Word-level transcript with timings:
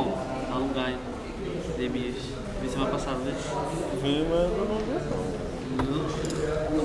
Não, 0.00 0.16
Alungai. 0.54 0.96
Neemias. 1.76 2.14
Vi 2.62 2.68
semana 2.70 2.90
passada, 2.90 3.18
né? 3.18 3.34
Vi, 4.02 4.26
mas 4.28 4.40
eu 4.40 4.66
não 4.66 4.78
vi 4.78 4.92
não. 5.86 6.04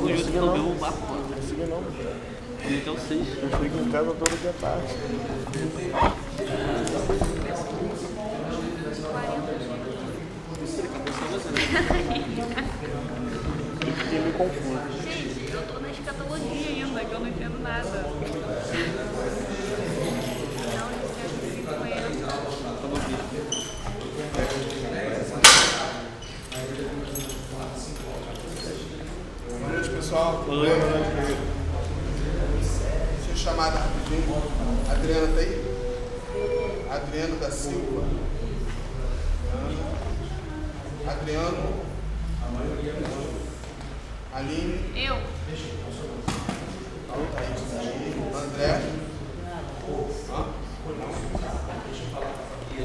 Consegui 0.01 0.37
no 0.37 0.45
não. 0.45 0.53
mesmo 0.53 0.75
barco. 0.75 1.13
Não 1.13 1.23
consegui 1.29 1.65
não. 1.65 1.81
Vi 2.65 2.77
até 2.79 2.91
o 2.91 2.99
6. 2.99 3.27
Eu 3.41 3.49
fico 3.49 3.77
em 3.77 3.91
casa 3.91 4.13
todo 4.13 4.41
dia 4.41 4.53
tarde. 4.59 4.93
Fiquei 13.95 14.19
meio 14.19 14.33
confuso. 14.33 14.79
Gente, 15.03 15.53
eu 15.53 15.61
tô 15.67 15.79
na 15.79 15.89
escatologia 15.89 16.67
ainda, 16.69 17.05
que 17.05 17.13
eu 17.13 17.19
não 17.19 17.27
entendo 17.27 17.61
nada. 17.61 18.05
Não, 20.75 20.91
eu 20.91 21.09
quero 21.15 21.33
conheço. 21.79 22.25
Tamo 22.81 22.95
aqui. 22.97 23.15
Boa 29.59 29.71
noite, 29.71 29.89
pessoal. 29.89 30.43
Tudo 30.45 30.61
Oi. 30.61 30.69
bem? 30.69 30.77
Deixa 33.15 33.31
eu 33.31 33.35
chamar 33.35 33.69
rapidinho. 33.69 34.43
Adriana 34.89 35.27
tá 35.27 35.39
aí? 35.39 35.53
Adriano 36.91 37.35
da 37.39 37.51
Silva. 37.51 38.03
Ana. 39.53 41.11
Adriano. 41.11 41.85
Aline. 44.33 44.77
Eu? 44.95 45.15
André. 48.35 48.81
Hã? 50.29 50.45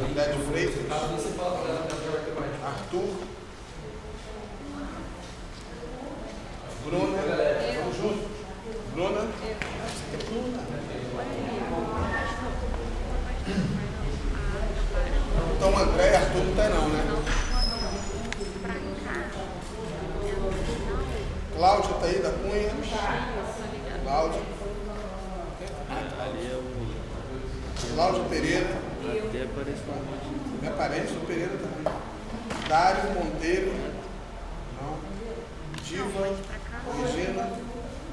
André 0.04 0.24
de 0.28 0.38
Freitas. 0.44 0.84
Arthur. 2.64 3.10
Bruna. 6.84 7.18
Vamos 7.82 7.96
junto? 7.96 8.28
Bruna. 8.94 9.28
Então 15.56 15.76
André 15.78 16.10
e 16.12 16.16
Arthur 16.16 16.44
não 16.44 16.54
tem 16.54 16.68
não, 16.70 16.88
né? 16.88 17.00
Cláudia 21.56 21.94
tá 21.94 22.06
aí 22.06 22.18
da 22.20 22.30
Cunha. 22.30 22.70
Cláudia. 24.02 24.40
Ali 26.20 26.46
é 26.50 26.54
o. 26.54 27.94
Cláudia 27.94 28.24
Pereira. 28.24 28.80
Minha 30.60 30.72
parente 30.74 31.12
do 31.12 31.26
Pereira 31.26 31.56
também. 31.58 31.92
Dário 32.68 33.10
Monteiro. 33.14 33.72
Não. 34.80 34.96
Diva. 35.82 36.36
Regina. 37.02 37.42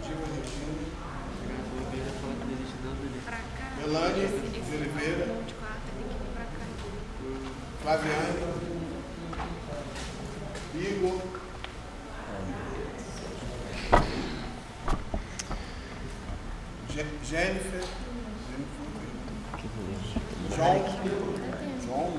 Diva 0.04 0.26
Regina. 0.36 0.78
Eu 1.94 1.98
ia 1.98 2.12
falar 2.20 2.34
que 2.34 2.46
não 2.46 2.54
existe 2.54 2.78
nada 2.84 3.00
ali. 3.02 3.22
Pra 3.24 3.38
cá. 3.38 3.68
Melanie 3.78 4.28
de 4.28 4.76
Oliveira. 4.76 5.26
De 5.46 5.54
quarta, 5.54 5.88
tem 5.96 6.08
que 6.08 6.16
vir 6.18 6.32
pra 6.34 6.44
cá. 6.44 6.66
Flaviane. 7.82 8.58
Igor. 10.76 11.22
Je- 16.90 17.06
Jennifer. 17.24 17.84
João. 20.56 20.84
João. 21.86 22.14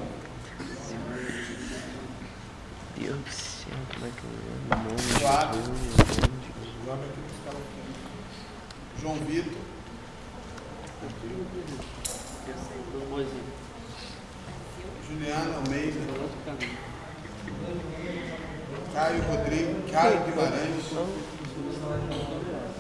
Deus 2.97 3.17
do 3.19 3.31
céu, 3.31 3.79
como 3.95 4.07
é 4.07 4.11
que 4.11 4.25
eu 4.25 4.31
lembro 4.31 4.77
o 4.77 4.89
nome? 4.89 4.99
Flávio. 5.19 5.61
Jesus, 5.63 5.77
João 6.85 6.97
aqui 6.97 7.21
nos 7.21 7.39
caras 7.45 7.61
aqui. 7.61 7.83
João 9.01 9.15
Vitor. 9.17 9.63
Do 12.93 12.99
Mozinho. 13.11 13.45
Juliana 15.09 15.55
Almeida. 15.57 16.01
Do 16.01 16.23
outro 16.23 16.39
caminho. 16.45 16.79
Caio 18.99 19.23
Rodrigo. 19.23 19.93
Caio 19.93 20.25
Guimarães. 20.25 20.91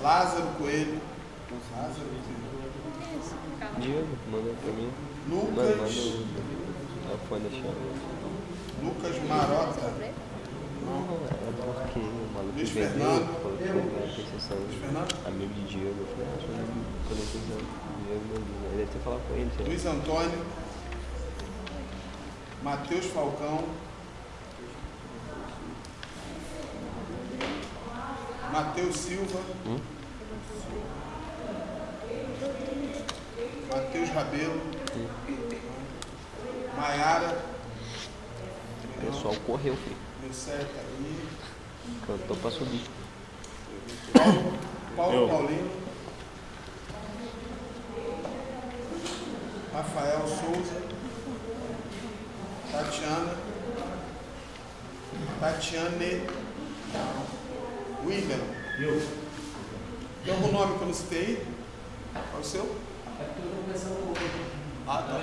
Lázaro 0.03 0.49
Coelho. 0.59 1.01
Lázaro 1.77 2.09
Coelho. 2.09 2.49
Diego, 3.79 4.09
manda 4.29 4.53
pra 4.61 4.73
mim. 4.73 4.91
Lucas. 5.29 5.95
Lucas 8.83 9.17
Marota. 9.29 9.81
É 9.81 10.13
Luiz 12.57 12.71
Fernando. 12.71 13.29
Luiz 13.55 14.81
Fernando. 14.81 15.15
Amigo 15.25 15.55
de 15.55 15.65
Diego, 15.67 15.87
eu 15.89 16.07
não 16.19 16.67
conheci 17.07 17.39
não. 17.49 17.59
Diego. 18.03 18.25
Ele 18.35 18.77
deve 18.77 18.91
ter 18.91 18.99
falado 19.05 19.23
com 19.29 19.35
ele. 19.35 19.51
Luiz 19.65 19.87
Antônio. 19.87 20.45
Matheus 22.65 23.07
Falcão. 23.07 23.88
Matheus 28.59 28.97
Silva. 28.97 29.39
Hum? 29.65 29.79
Matheus 33.73 34.09
Rabelo. 34.09 34.61
Maiara. 36.77 37.39
O 38.85 39.07
pessoal 39.07 39.35
correu, 39.47 39.77
filho. 39.77 39.97
Messé 40.25 40.59
tá 40.59 40.81
aí. 40.81 41.29
Cantou 42.05 42.37
pra 42.37 42.51
subir. 42.51 42.83
Paulo, 44.13 44.59
Paulo 44.97 45.29
Paulino. 45.29 45.71
Rafael 49.73 50.27
Souza. 50.27 50.83
Tatiana. 52.73 53.37
Tatiane. 55.39 56.27
William. 58.05 58.41
Eu. 58.79 59.03
Tem 60.25 60.35
algum 60.35 60.53
nome 60.53 60.77
que 60.77 60.83
eu 60.83 60.87
não 60.87 60.95
citei? 60.95 61.47
Qual 62.13 62.25
é 62.37 62.41
o 62.41 62.45
seu? 62.45 62.77
Ah, 64.87 65.03
tá. 65.03 65.21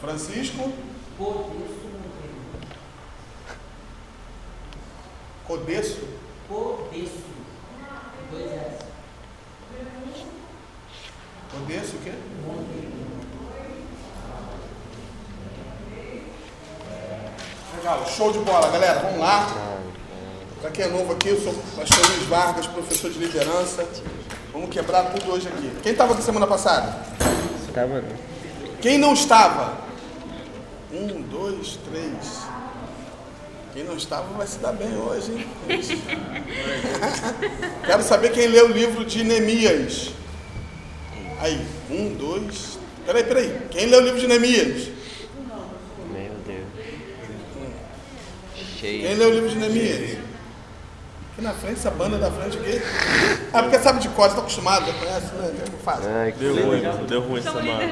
Francisco. 0.00 0.72
Codesso. 5.46 6.08
Codeço. 6.48 7.36
Dois 8.30 8.52
S. 8.52 8.86
Codesso 11.50 11.96
o 11.96 12.00
quê? 12.00 12.12
Legal, 17.76 18.06
show 18.06 18.32
de 18.32 18.38
bola, 18.40 18.70
galera. 18.70 19.00
Vamos 19.00 19.20
lá. 19.20 19.65
Para 20.66 20.74
quem 20.74 20.84
é 20.84 20.88
novo 20.88 21.12
aqui, 21.12 21.28
eu 21.28 21.40
sou 21.40 21.52
o 21.52 21.62
pastor 21.76 22.10
Luiz 22.10 22.24
Vargas, 22.24 22.66
professor 22.66 23.08
de 23.08 23.20
liderança. 23.20 23.86
Vamos 24.52 24.68
quebrar 24.68 25.12
tudo 25.12 25.30
hoje 25.30 25.46
aqui. 25.46 25.70
Quem 25.80 25.92
estava 25.92 26.12
aqui 26.12 26.24
semana 26.24 26.44
passada? 26.44 27.06
Tava 27.72 28.02
não. 28.02 28.08
Quem 28.82 28.98
não 28.98 29.14
estava? 29.14 29.78
Um, 30.92 31.22
dois, 31.22 31.78
três. 31.88 32.42
Quem 33.72 33.84
não 33.84 33.96
estava 33.96 34.26
vai 34.36 34.44
se 34.48 34.58
dar 34.58 34.72
bem 34.72 34.92
hoje, 34.96 35.34
hein? 35.34 35.46
Quero 37.86 38.02
saber 38.02 38.32
quem 38.32 38.48
leu 38.48 38.66
o 38.66 38.72
livro 38.72 39.04
de 39.04 39.22
Neemias. 39.22 40.10
Aí, 41.38 41.64
um, 41.88 42.12
dois. 42.12 42.76
Peraí, 43.06 43.22
peraí. 43.22 43.56
Quem 43.70 43.86
leu 43.86 44.00
o 44.00 44.02
livro 44.02 44.18
de 44.18 44.26
Neemias? 44.26 44.88
Meu 46.12 46.32
Deus. 46.44 46.66
Quem 48.80 48.80
Cheio. 48.80 49.16
leu 49.16 49.30
o 49.30 49.32
livro 49.32 49.48
de 49.48 49.58
Neemias? 49.58 50.15
Aqui 51.36 51.42
na 51.44 51.52
frente, 51.52 51.74
essa 51.78 51.90
banda 51.90 52.16
da 52.16 52.30
frente 52.30 52.56
aqui. 52.56 52.80
Ah, 53.52 53.62
porque 53.62 53.78
sabe 53.78 53.98
de 54.00 54.08
cor, 54.08 54.26
você 54.26 54.36
tá 54.36 54.40
acostumado, 54.40 54.86
já 54.86 54.92
conhece, 54.94 55.34
né? 55.34 55.52
É 55.66 55.82
fácil. 55.84 56.08
Ai, 56.14 56.32
que 56.32 56.38
Deu 56.38 56.66
ruim, 56.66 56.82
deu 57.06 57.20
ruim 57.20 57.40
essa 57.40 57.52
semana. 57.52 57.82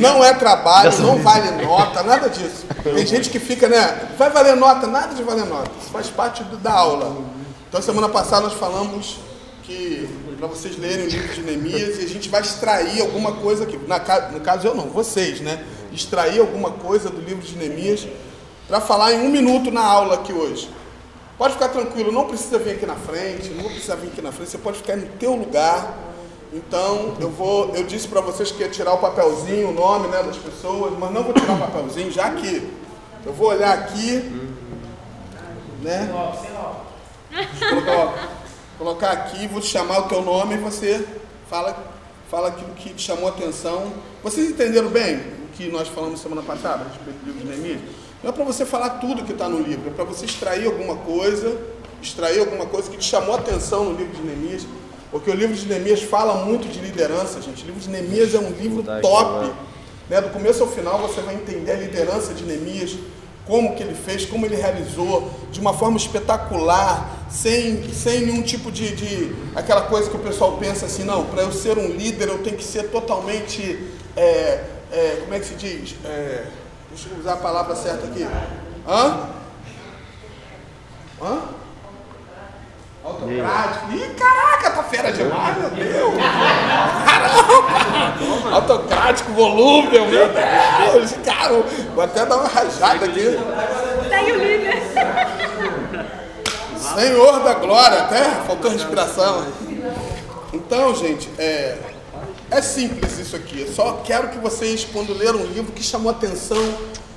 Não 0.00 0.24
é 0.24 0.32
trabalho, 0.32 0.90
não 1.02 1.18
vale 1.18 1.50
nota, 1.62 2.02
nada 2.02 2.30
disso. 2.30 2.64
Tem 2.82 3.06
gente 3.06 3.28
que 3.28 3.38
fica, 3.38 3.68
né? 3.68 4.08
Vai 4.16 4.30
valer 4.30 4.56
nota, 4.56 4.86
nada 4.86 5.14
de 5.14 5.22
valer 5.22 5.44
nota. 5.44 5.70
Isso 5.82 5.90
faz 5.90 6.06
parte 6.08 6.42
do- 6.44 6.56
da 6.56 6.72
aula. 6.72 7.14
Então, 7.68 7.82
semana 7.82 8.08
passada 8.08 8.42
nós 8.46 8.54
falamos 8.54 9.18
que 9.64 10.08
para 10.38 10.46
vocês 10.46 10.78
lerem 10.78 11.06
o 11.06 11.10
livro 11.10 11.28
de 11.34 11.42
Neemias 11.42 11.98
e 11.98 12.04
a 12.06 12.08
gente 12.08 12.30
vai 12.30 12.40
extrair 12.40 13.02
alguma 13.02 13.32
coisa 13.32 13.64
aqui. 13.64 13.78
Na, 13.86 13.98
no 14.30 14.40
caso, 14.40 14.66
eu 14.66 14.74
não, 14.74 14.88
vocês, 14.88 15.40
né? 15.42 15.62
Extrair 15.92 16.40
alguma 16.40 16.70
coisa 16.70 17.10
do 17.10 17.20
livro 17.20 17.42
de 17.42 17.54
Neemias 17.54 18.06
para 18.66 18.80
falar 18.80 19.12
em 19.12 19.20
um 19.26 19.28
minuto 19.30 19.70
na 19.70 19.82
aula 19.84 20.14
aqui 20.14 20.32
hoje. 20.32 20.70
Pode 21.38 21.54
ficar 21.54 21.68
tranquilo, 21.70 22.12
não 22.12 22.26
precisa 22.26 22.58
vir 22.58 22.72
aqui 22.72 22.86
na 22.86 22.94
frente, 22.94 23.50
não 23.50 23.64
precisa 23.64 23.96
vir 23.96 24.08
aqui 24.08 24.22
na 24.22 24.30
frente, 24.30 24.50
você 24.50 24.58
pode 24.58 24.78
ficar 24.78 24.96
no 24.96 25.06
teu 25.18 25.34
lugar 25.34 25.98
Então, 26.52 27.16
eu 27.18 27.30
vou, 27.30 27.74
eu 27.74 27.82
disse 27.84 28.06
para 28.06 28.20
vocês 28.20 28.50
que 28.50 28.60
ia 28.60 28.68
tirar 28.68 28.92
o 28.92 28.98
papelzinho, 28.98 29.70
o 29.70 29.72
nome, 29.72 30.08
né, 30.08 30.22
das 30.22 30.36
pessoas, 30.36 30.92
mas 30.98 31.10
não 31.10 31.22
vou 31.22 31.32
tirar 31.32 31.54
o 31.54 31.58
papelzinho, 31.58 32.10
já 32.10 32.30
que 32.30 32.70
eu 33.24 33.32
vou 33.32 33.48
olhar 33.48 33.72
aqui, 33.72 34.30
né? 35.80 36.08
Colocar, 37.70 38.28
colocar 38.76 39.10
aqui, 39.12 39.46
vou 39.46 39.62
te 39.62 39.68
chamar 39.68 40.00
o 40.00 40.08
teu 40.08 40.20
nome 40.20 40.56
e 40.56 40.58
você 40.58 41.06
fala, 41.48 41.74
fala 42.30 42.48
aquilo 42.48 42.74
que 42.74 42.90
te 42.92 43.02
chamou 43.02 43.28
a 43.28 43.30
atenção. 43.30 43.90
Vocês 44.22 44.50
entenderam 44.50 44.90
bem 44.90 45.16
o 45.16 45.48
que 45.54 45.70
nós 45.70 45.88
falamos 45.88 46.20
semana 46.20 46.42
passada 46.42 46.84
a 46.84 46.88
respeito 46.88 47.18
do 47.20 47.26
livro 47.32 47.40
de 47.40 47.46
Neemias? 47.46 48.01
Não 48.22 48.30
é 48.30 48.32
para 48.32 48.44
você 48.44 48.64
falar 48.64 48.90
tudo 49.00 49.24
que 49.24 49.32
está 49.32 49.48
no 49.48 49.60
livro, 49.60 49.90
é 49.90 49.92
para 49.92 50.04
você 50.04 50.24
extrair 50.24 50.66
alguma 50.66 50.96
coisa, 50.96 51.58
extrair 52.00 52.40
alguma 52.40 52.66
coisa 52.66 52.90
que 52.90 52.96
te 52.96 53.04
chamou 53.04 53.34
a 53.34 53.38
atenção 53.38 53.84
no 53.84 53.96
livro 53.96 54.14
de 54.14 54.22
Neemias. 54.22 54.66
Porque 55.10 55.30
o 55.30 55.34
livro 55.34 55.54
de 55.54 55.66
Neemias 55.66 56.02
fala 56.02 56.44
muito 56.44 56.68
de 56.68 56.80
liderança, 56.80 57.42
gente. 57.42 57.64
O 57.64 57.66
livro 57.66 57.80
de 57.80 57.90
Neemias 57.90 58.34
é 58.34 58.38
um 58.38 58.50
livro 58.50 58.82
top. 59.02 59.46
né? 59.46 59.54
Né? 60.08 60.20
Do 60.20 60.30
começo 60.30 60.62
ao 60.62 60.68
final 60.68 60.98
você 60.98 61.20
vai 61.20 61.34
entender 61.34 61.72
a 61.72 61.76
liderança 61.76 62.32
de 62.32 62.44
Neemias, 62.44 62.96
como 63.46 63.74
que 63.74 63.82
ele 63.82 63.94
fez, 63.94 64.24
como 64.24 64.46
ele 64.46 64.56
realizou, 64.56 65.30
de 65.50 65.58
uma 65.58 65.74
forma 65.74 65.96
espetacular, 65.96 67.26
sem, 67.30 67.92
sem 67.92 68.26
nenhum 68.26 68.42
tipo 68.42 68.70
de, 68.70 68.94
de 68.94 69.34
aquela 69.54 69.82
coisa 69.82 70.08
que 70.08 70.16
o 70.16 70.20
pessoal 70.20 70.58
pensa 70.58 70.86
assim, 70.86 71.02
não, 71.02 71.24
para 71.26 71.42
eu 71.42 71.50
ser 71.50 71.76
um 71.76 71.88
líder 71.88 72.28
eu 72.28 72.38
tenho 72.38 72.56
que 72.56 72.64
ser 72.64 72.90
totalmente, 72.90 73.78
é, 74.16 74.64
é, 74.92 75.18
como 75.22 75.34
é 75.34 75.40
que 75.40 75.46
se 75.46 75.54
diz? 75.54 75.96
É, 76.04 76.44
deixa 76.92 77.08
eu 77.08 77.18
usar 77.18 77.32
a 77.32 77.36
palavra 77.36 77.74
certa 77.74 78.06
aqui. 78.06 78.26
Hã? 78.86 79.28
Hã? 81.20 81.42
Autocrático. 83.04 83.92
Ih, 83.92 84.14
caraca, 84.14 84.70
tá 84.70 84.82
fera 84.84 85.12
demais, 85.12 85.56
meu 85.58 85.70
Deus. 85.70 86.14
Caramba. 87.04 88.54
Autocrático, 88.56 89.32
volúvel, 89.32 90.06
meu 90.06 90.28
Deus. 90.28 91.12
Cara, 91.24 91.62
vou 91.94 92.04
até 92.04 92.24
dar 92.26 92.36
uma 92.36 92.48
rajada 92.48 93.06
aqui. 93.06 93.38
Segue 94.08 94.32
o 94.32 94.38
líder. 94.38 94.82
Senhor 96.76 97.40
da 97.40 97.54
glória, 97.54 98.02
até 98.02 98.22
faltou 98.46 98.70
respiração. 98.70 99.46
Então, 100.52 100.94
gente, 100.94 101.30
é, 101.38 101.78
é 102.52 102.62
simples 102.62 103.18
isso 103.18 103.34
aqui. 103.34 103.60
Eu 103.60 103.72
só 103.72 104.02
quero 104.04 104.28
que 104.30 104.38
vocês, 104.38 104.84
quando 104.84 105.12
leram 105.12 105.40
um 105.40 105.46
livro 105.46 105.72
que 105.72 105.82
chamou 105.82 106.10
atenção, 106.10 106.62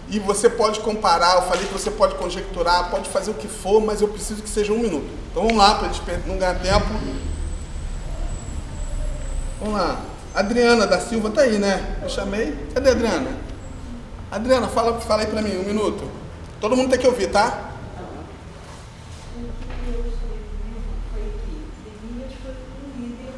e 0.07 0.19
você 0.19 0.49
pode 0.49 0.79
comparar, 0.81 1.35
eu 1.35 1.41
falei 1.43 1.65
que 1.65 1.73
você 1.73 1.89
pode 1.89 2.15
conjecturar, 2.15 2.91
pode 2.91 3.09
fazer 3.09 3.31
o 3.31 3.33
que 3.33 3.47
for, 3.47 3.81
mas 3.81 4.01
eu 4.01 4.07
preciso 4.07 4.41
que 4.41 4.49
seja 4.49 4.71
um 4.71 4.79
minuto. 4.79 5.09
Então 5.31 5.43
vamos 5.43 5.57
lá, 5.57 5.75
para 5.75 5.89
não 6.27 6.37
ganhar 6.37 6.59
tempo. 6.59 6.85
Vamos 9.59 9.73
lá. 9.73 9.99
Adriana 10.33 10.85
da 10.85 10.99
Silva 10.99 11.31
tá 11.31 11.41
aí, 11.41 11.57
né? 11.57 11.97
Eu 12.03 12.09
chamei. 12.09 12.55
Cadê 12.73 12.89
a 12.89 12.91
Adriana? 12.91 13.31
Adriana, 14.31 14.67
fala, 14.67 14.99
fala 15.01 15.21
aí 15.21 15.27
pra 15.27 15.41
mim, 15.41 15.57
um 15.57 15.63
minuto. 15.63 16.03
Todo 16.59 16.75
mundo 16.75 16.89
tem 16.89 16.99
que 16.99 17.07
ouvir, 17.07 17.31
tá? 17.31 17.71
O 19.35 19.39
que 19.39 19.89
eu 19.89 20.05
escrevi 20.05 20.81
foi 21.11 21.21
que 21.41 21.51
Neemias 22.05 22.33
foi 22.43 22.51
um 22.51 23.01
líder 23.01 23.33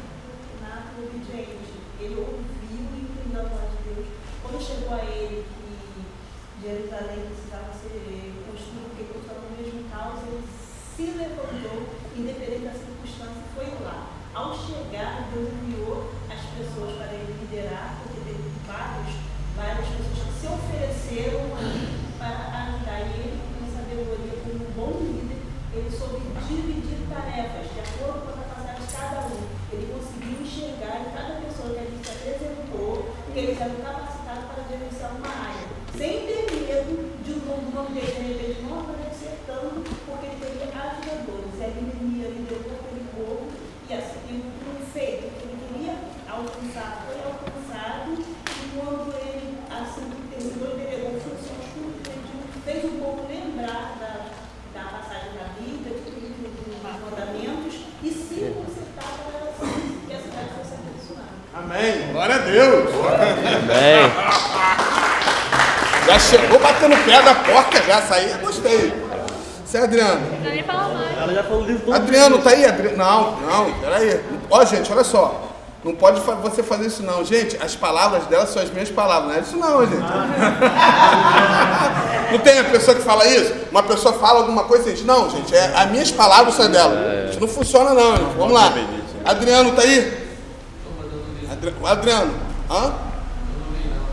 nato 0.60 0.90
e 0.98 1.00
obediente. 1.06 1.72
Ele 2.00 2.16
ouviu 2.16 2.42
e 2.70 3.00
entendeu 3.00 3.40
a 3.40 3.44
voz 3.44 3.70
de 3.70 3.94
Deus. 3.94 4.06
Quando 4.42 4.60
chegou 4.60 4.94
a 4.94 5.04
ele 5.04 5.44
que 5.44 6.57
Jerusalém 6.68 7.32
precisava 7.32 7.72
ser 7.72 7.96
construído, 8.44 8.92
porque 8.92 9.08
estavam 9.24 9.48
no 9.48 9.56
mesmo 9.56 9.88
caos, 9.88 10.20
ele 10.28 10.44
se 10.44 11.16
levantou, 11.16 11.88
independente 12.12 12.68
da 12.68 12.76
circunstância, 12.76 13.40
foi 13.56 13.72
lá. 13.80 14.12
Ao 14.36 14.52
chegar, 14.52 15.32
Deus 15.32 15.48
enviou 15.48 16.12
as 16.28 16.44
pessoas 16.52 16.92
para 17.00 17.16
ele 17.16 17.40
liderar, 17.40 17.96
porque 18.04 18.20
teve 18.20 18.52
vários, 18.68 19.16
várias 19.56 19.88
pessoas 19.96 20.28
que 20.28 20.34
se 20.36 20.46
ofereceram 20.46 21.56
ali 21.56 21.88
para 22.20 22.36
ajudar 22.36 23.00
E 23.00 23.16
ele, 23.16 23.40
com 23.48 23.64
sabedoria, 23.72 24.36
como 24.44 24.60
um 24.60 24.72
bom 24.76 24.92
líder, 25.00 25.40
ele 25.72 25.88
soube 25.88 26.20
dividir 26.44 27.08
tarefas 27.08 27.64
de 27.72 27.80
acordo 27.80 28.28
com 28.28 28.36
a 28.36 28.44
capacidade 28.44 28.84
de 28.84 28.92
cada 28.92 29.24
um. 29.24 29.40
Ele 29.72 29.88
conseguiu 29.88 30.44
enxergar 30.44 31.00
em 31.00 31.16
cada 31.16 31.40
pessoa 31.40 31.72
que 31.72 31.80
ali 31.80 31.96
se 31.96 32.12
apresentou 32.12 33.08
que 33.32 33.38
eles 33.38 33.60
eram 33.60 33.76
capacitados 33.80 34.44
para 34.52 34.68
gerenciar 34.68 35.16
uma 35.16 35.28
área, 35.28 35.67
sem 35.98 36.20
ter 36.20 36.46
medo 36.54 37.10
de 37.24 37.32
um 37.32 37.74
nome 37.74 37.98
dele, 37.98 38.06
de 38.06 38.22
repente, 38.22 38.62
não 38.62 38.78
aparecer 38.78 39.34
tanto, 39.48 39.82
porque 40.06 40.26
ele 40.26 40.38
teria 40.38 40.70
ajudadores. 40.70 41.58
E 41.58 41.64
a 41.64 41.74
Neemias 41.74 42.30
liderou 42.38 42.70
aquele 42.78 43.02
povo 43.10 43.50
e 43.90 43.94
assim, 43.94 44.46
um 44.62 44.78
feito 44.92 45.26
que 45.34 45.42
ele 45.42 45.58
queria 45.66 45.98
alcançar 46.30 47.02
foi 47.02 47.18
alcançado, 47.18 48.14
e 48.14 48.78
quando 48.78 49.10
ele, 49.18 49.58
assim 49.68 50.06
que 50.06 50.22
terminou, 50.30 50.78
ele 50.78 50.86
delegou 50.86 51.18
funções 51.18 51.66
tudo, 51.74 51.98
ele 52.06 52.22
fez 52.64 52.84
o 52.84 52.94
povo 53.02 53.26
lembrar 53.26 53.98
da, 53.98 54.30
da 54.72 54.84
passagem 54.88 55.34
da 55.34 55.50
Bíblia, 55.58 55.98
de 55.98 56.02
tudo 56.04 56.46
dos 56.62 56.78
mandamentos, 56.78 57.74
e 58.04 58.08
se 58.08 58.54
consertar 58.54 59.18
para 59.26 59.50
assim, 59.50 59.98
que 60.06 60.14
a 60.14 60.20
cidade 60.20 60.50
fosse 60.54 60.74
abençoada. 60.78 61.34
Amém. 61.54 62.12
Glória 62.12 62.36
a 62.36 62.38
Deus. 62.38 62.86
Amém. 63.58 64.78
Já 66.08 66.18
chegou 66.18 66.57
batendo 66.72 67.04
pé 67.04 67.22
da 67.22 67.34
porta, 67.34 67.82
já 67.82 68.02
saí, 68.02 68.34
gostei. 68.40 68.92
Você 69.64 69.78
é 69.78 69.82
Adriano. 69.82 70.20
Ela 71.20 71.34
já 71.34 71.42
falou 71.42 71.62
o 71.62 71.66
livro 71.66 71.82
todo. 71.84 71.94
Adriano, 71.94 72.38
tá 72.38 72.50
aí? 72.50 72.64
Adri... 72.64 72.96
Não, 72.96 73.32
não, 73.40 73.72
peraí. 73.80 74.20
Ó, 74.50 74.64
gente, 74.64 74.90
olha 74.92 75.04
só. 75.04 75.44
Não 75.84 75.94
pode 75.94 76.20
fa- 76.22 76.34
você 76.34 76.62
fazer 76.62 76.86
isso 76.86 77.02
não. 77.02 77.24
Gente, 77.24 77.56
as 77.62 77.76
palavras 77.76 78.24
dela 78.26 78.46
são 78.46 78.62
as 78.62 78.70
minhas 78.70 78.90
palavras. 78.90 79.28
Não 79.30 79.36
é 79.36 79.40
isso 79.40 79.56
não, 79.56 79.86
gente. 79.86 80.02
Não 82.32 82.38
tem 82.38 82.58
a 82.58 82.64
pessoa 82.64 82.96
que 82.96 83.02
fala 83.02 83.26
isso? 83.26 83.54
Uma 83.70 83.82
pessoa 83.82 84.14
fala 84.14 84.40
alguma 84.40 84.64
coisa 84.64 84.88
e 84.88 84.96
gente, 84.96 85.06
não, 85.06 85.30
gente, 85.30 85.54
é, 85.54 85.72
as 85.76 85.90
minhas 85.90 86.10
palavras 86.10 86.54
são 86.54 86.70
dela. 86.70 87.26
Isso 87.30 87.38
não 87.40 87.48
funciona 87.48 87.92
não, 87.94 88.16
gente. 88.16 88.36
Vamos 88.36 88.52
lá. 88.54 88.72
Adriano, 89.24 89.72
tá 89.72 89.82
aí? 89.82 90.28
Adri... 91.52 91.74
Adriano, 91.84 92.34
hã? 92.70 92.92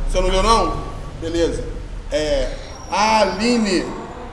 Você 0.10 0.22
não 0.22 0.30
viu 0.30 0.44
não? 0.44 0.84
Beleza. 1.22 1.64
É, 2.16 2.50
a 2.90 3.20
Aline, 3.24 3.80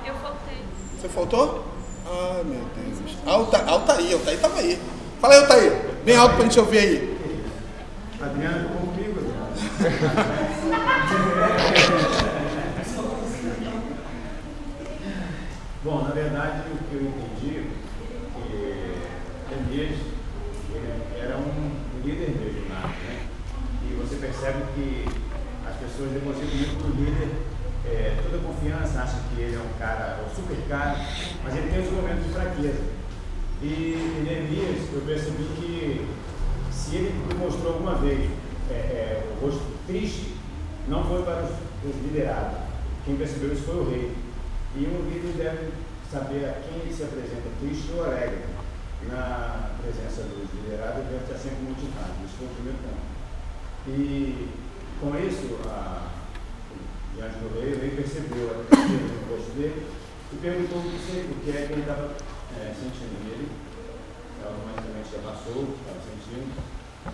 Eu 0.06 0.14
faltei. 0.22 0.62
você 1.00 1.08
faltou? 1.08 1.64
Ai, 2.06 2.44
meu 2.44 2.60
Deus. 2.76 3.16
Alta, 3.26 3.58
Altair, 3.68 4.12
Altair 4.12 4.38
tava 4.40 4.60
aí. 4.60 4.78
Fala 5.20 5.34
aí, 5.34 5.40
Altair. 5.40 5.72
Bem 6.04 6.16
alto 6.16 6.36
pra 6.36 6.44
gente 6.44 6.60
ouvir 6.60 6.78
aí. 6.78 7.18
Adriano, 8.20 8.68
comigo, 8.68 9.18
Adriano. 9.18 9.48
Bom, 15.82 16.02
na 16.04 16.10
verdade, 16.10 16.62
o 16.70 16.76
que 16.88 16.94
eu 16.94 17.02
entendi 17.02 17.66
que 18.36 18.94
Elias 19.52 19.98
ele 20.72 20.92
era 21.20 21.36
um 21.36 21.72
líder 22.04 22.30
mesmo, 22.30 22.68
né? 22.68 22.94
E 23.90 23.94
você 23.94 24.14
percebe 24.14 24.62
que 24.76 25.04
as 25.66 25.74
pessoas 25.78 26.12
depositam 26.12 26.56
muito 26.56 26.86
no 26.86 26.94
líder 27.04 27.28
é, 27.86 28.16
toda 28.22 28.42
confiança, 28.42 29.02
acham 29.02 29.20
que 29.28 29.40
ele 29.40 29.56
é 29.56 29.58
um 29.58 29.78
cara, 29.78 30.24
um 30.24 30.34
super 30.34 30.56
cara, 30.68 30.96
mas 31.42 31.56
ele 31.56 31.70
tem 31.70 31.82
os 31.82 31.92
momentos 31.92 32.24
de 32.24 32.32
fraqueza. 32.32 32.82
E 33.62 34.18
em 34.18 34.24
Neemias, 34.24 34.92
eu 34.92 35.02
percebi 35.02 35.44
que 35.56 36.08
se 36.70 36.96
ele 36.96 37.26
demonstrou 37.28 37.74
alguma 37.74 37.94
vez 37.96 38.30
é, 38.70 38.74
é, 38.74 39.24
o 39.30 39.44
rosto 39.44 39.64
triste, 39.86 40.36
não 40.88 41.04
foi 41.04 41.22
para 41.22 41.44
os, 41.44 41.50
os 41.88 42.02
liderados. 42.02 42.58
Quem 43.04 43.16
percebeu 43.16 43.52
isso 43.52 43.62
foi 43.62 43.76
o 43.76 43.90
rei. 43.90 44.16
E 44.76 44.86
um 44.86 45.08
líder 45.10 45.32
deve 45.36 45.72
saber 46.10 46.44
a 46.46 46.60
quem 46.62 46.80
ele 46.80 46.94
se 46.94 47.02
apresenta, 47.02 47.48
triste 47.60 47.92
ou 47.94 48.04
alegre. 48.04 48.52
Na 49.08 49.70
presença 49.82 50.22
dos 50.22 50.48
liderados, 50.54 51.04
deve 51.04 51.24
estar 51.24 51.36
sempre 51.36 51.64
motivado. 51.64 52.12
Isso 52.24 52.34
foi 52.38 52.46
o 52.46 52.50
primeiro 52.50 52.78
ponto. 52.78 53.12
E 53.88 54.48
com 55.00 55.18
isso, 55.18 55.58
a, 55.66 56.11
do 57.20 57.60
rei, 57.60 57.74
o 57.74 57.80
rei 57.80 57.90
percebeu 57.90 58.50
a 58.50 58.76
no 58.76 59.36
rosto 59.36 59.52
dele 59.52 59.86
e 60.32 60.36
perguntou 60.36 60.78
o 60.78 61.40
que, 61.44 61.50
é 61.50 61.66
que 61.66 61.72
ele 61.72 61.80
estava 61.82 62.14
é, 62.58 62.72
sentindo 62.72 63.20
nele. 63.24 63.48
Automaticamente 64.42 65.12
já 65.12 65.18
passou, 65.18 65.76
estava 65.76 66.00
sentindo. 66.00 66.50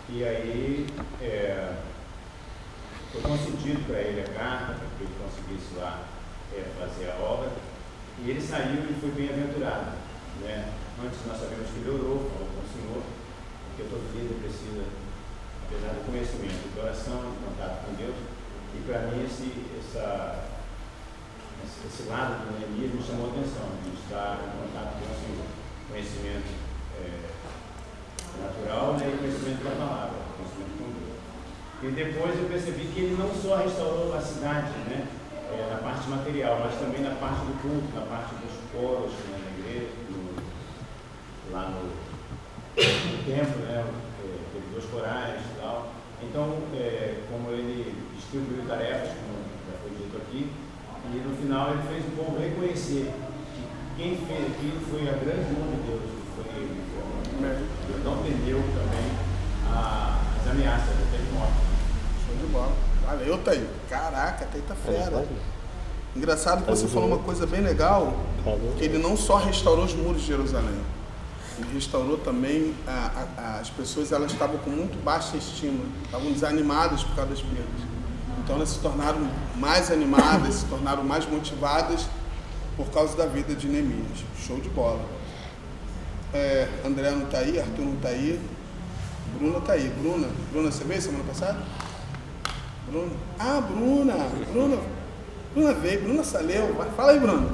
E 0.08 0.24
aí 0.24 0.86
é, 1.20 1.74
foi 3.12 3.22
concedido 3.22 3.84
para 3.86 4.00
ele 4.00 4.20
a 4.20 4.32
carta, 4.32 4.74
para 4.74 4.88
que 4.96 5.02
ele 5.02 5.14
conseguisse 5.18 5.74
lá 5.76 6.06
é, 6.54 6.64
fazer 6.78 7.10
a 7.10 7.16
obra. 7.16 7.50
E 8.24 8.30
ele 8.30 8.40
saiu 8.40 8.84
e 8.88 9.00
foi 9.00 9.10
bem-aventurado. 9.10 9.92
Né? 10.40 10.72
Antes 11.02 11.18
nós 11.26 11.38
sabemos 11.38 11.70
que 11.70 11.78
ele 11.80 11.90
orou, 11.90 12.30
falou 12.30 12.48
com 12.54 12.62
o 12.62 12.70
Senhor, 12.70 13.02
porque 13.68 13.90
todo 13.90 14.14
líder 14.14 14.38
precisa, 14.42 14.84
apesar 15.66 15.94
do 15.94 16.06
conhecimento, 16.06 16.72
de 16.72 16.80
oração, 16.80 17.34
de 17.34 17.38
contato 17.44 17.84
com 17.84 17.94
Deus. 17.94 18.37
E 18.74 18.82
para 18.86 19.00
mim 19.08 19.24
esse, 19.24 19.52
essa, 19.78 20.44
esse, 21.64 21.86
esse 21.86 22.08
lado 22.08 22.44
do 22.46 22.58
Neemias 22.58 22.94
me 22.94 23.02
chamou 23.02 23.26
a 23.26 23.30
atenção, 23.30 23.68
de 23.82 23.90
estar 24.00 24.38
em 24.44 24.50
contato 24.60 24.92
com 25.00 25.14
Senhor. 25.14 25.46
Conhecimento 25.88 26.52
é, 27.00 27.28
natural 28.42 28.92
né, 28.94 29.12
e 29.14 29.18
conhecimento 29.18 29.64
da 29.64 29.70
palavra. 29.86 30.28
E 31.80 31.86
depois 31.92 32.36
eu 32.36 32.48
percebi 32.48 32.86
que 32.92 33.00
ele 33.00 33.16
não 33.16 33.32
só 33.32 33.56
restaurou 33.56 34.12
a 34.16 34.20
cidade, 34.20 34.70
né? 34.90 35.06
É, 35.50 35.70
na 35.72 35.78
parte 35.78 36.08
material, 36.10 36.58
mas 36.62 36.74
também 36.78 37.00
na 37.02 37.14
parte 37.14 37.40
do 37.46 37.62
culto, 37.62 37.94
na 37.94 38.02
parte 38.04 38.34
dos 38.34 38.52
coros 38.70 39.12
né, 39.30 39.38
na 39.40 39.58
igreja, 39.58 39.88
no- 40.10 40.42
lá 41.52 41.70
no, 41.70 41.84
no 41.86 43.24
templo, 43.24 43.62
né? 43.62 43.86
é, 43.86 44.38
Teve 44.52 44.66
dois 44.72 44.84
corais 44.86 45.40
e 45.40 45.60
tal. 45.60 45.92
Então, 46.22 46.58
é, 46.74 47.22
como 47.30 47.50
ele 47.52 47.94
distribuiu 48.30 48.64
tarefas, 48.68 49.08
como 49.16 49.40
já 49.64 49.78
foi 49.80 49.90
dito 49.96 50.16
aqui, 50.18 50.50
e 51.12 51.16
no 51.26 51.34
final 51.36 51.70
ele 51.72 51.82
fez 51.88 52.04
o 52.04 52.10
povo 52.10 52.38
reconhecer 52.38 53.10
que 53.54 54.02
quem 54.02 54.16
fez 54.26 54.46
aquilo 54.52 54.80
foi 54.90 55.08
a 55.08 55.12
grande 55.12 55.48
mão 55.58 55.68
de 55.70 55.76
Deus, 55.88 56.02
que 56.02 56.42
foi 56.42 56.62
ele. 56.62 56.82
Ele 57.88 58.04
não 58.04 58.16
temeu 58.22 58.58
também 58.60 59.10
a- 59.72 60.20
as 60.40 60.50
ameaças 60.50 60.88
até 61.08 61.16
de 61.18 61.32
morte. 61.32 61.52
Show 62.26 62.36
de 62.46 62.52
bola. 62.52 62.72
Valeu, 63.06 63.38
Thaí. 63.38 63.66
Caraca, 63.88 64.44
Thaí 64.46 64.60
tá 64.62 64.74
fera. 64.74 65.26
Engraçado 66.14 66.64
que 66.64 66.70
você 66.70 66.86
falou 66.88 67.08
uma 67.08 67.18
coisa 67.18 67.46
bem 67.46 67.60
legal, 67.62 68.12
que 68.76 68.84
ele 68.84 68.98
não 68.98 69.16
só 69.16 69.36
restaurou 69.36 69.84
os 69.84 69.94
muros 69.94 70.20
de 70.20 70.26
Jerusalém, 70.26 70.78
ele 71.58 71.72
restaurou 71.74 72.18
também 72.18 72.74
a- 72.86 73.24
a- 73.38 73.58
as 73.60 73.70
pessoas, 73.70 74.12
elas 74.12 74.32
estavam 74.32 74.58
com 74.58 74.70
muito 74.70 75.02
baixa 75.02 75.36
estima, 75.36 75.84
estavam 76.04 76.30
desanimadas 76.32 77.02
por 77.04 77.14
causa 77.14 77.30
das 77.30 77.40
perdas. 77.40 77.88
Então 78.48 78.56
elas 78.56 78.70
se 78.70 78.78
tornaram 78.78 79.28
mais 79.56 79.90
animadas, 79.90 80.54
se 80.54 80.64
tornaram 80.64 81.04
mais 81.04 81.28
motivadas 81.28 82.06
por 82.78 82.86
causa 82.86 83.14
da 83.14 83.26
vida 83.26 83.54
de 83.54 83.68
Neemias. 83.68 84.24
Show 84.38 84.58
de 84.58 84.70
bola. 84.70 85.04
É, 86.32 86.66
André 86.82 87.10
não 87.10 87.26
tá 87.26 87.40
aí, 87.40 87.60
Arthur 87.60 87.84
não 87.84 87.96
tá 87.96 88.08
aí, 88.08 88.40
Bruna 89.36 89.60
tá 89.60 89.74
aí. 89.74 89.90
Bruna, 90.00 90.30
Bruna, 90.50 90.70
você 90.70 90.82
veio 90.84 91.02
semana 91.02 91.24
passada? 91.24 91.58
Bruna? 92.90 93.12
Ah, 93.38 93.60
Bruna! 93.60 94.14
Bruna, 94.50 94.78
Bruna 95.52 95.74
veio, 95.74 96.04
Bruna 96.04 96.24
Saleu. 96.24 96.74
Fala 96.96 97.12
aí, 97.12 97.20
Bruna. 97.20 97.52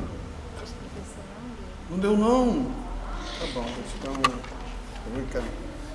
Não 1.90 1.98
deu 1.98 2.16
não. 2.16 2.66
Tá 3.40 3.46
bom, 3.52 3.66
então. 3.98 5.42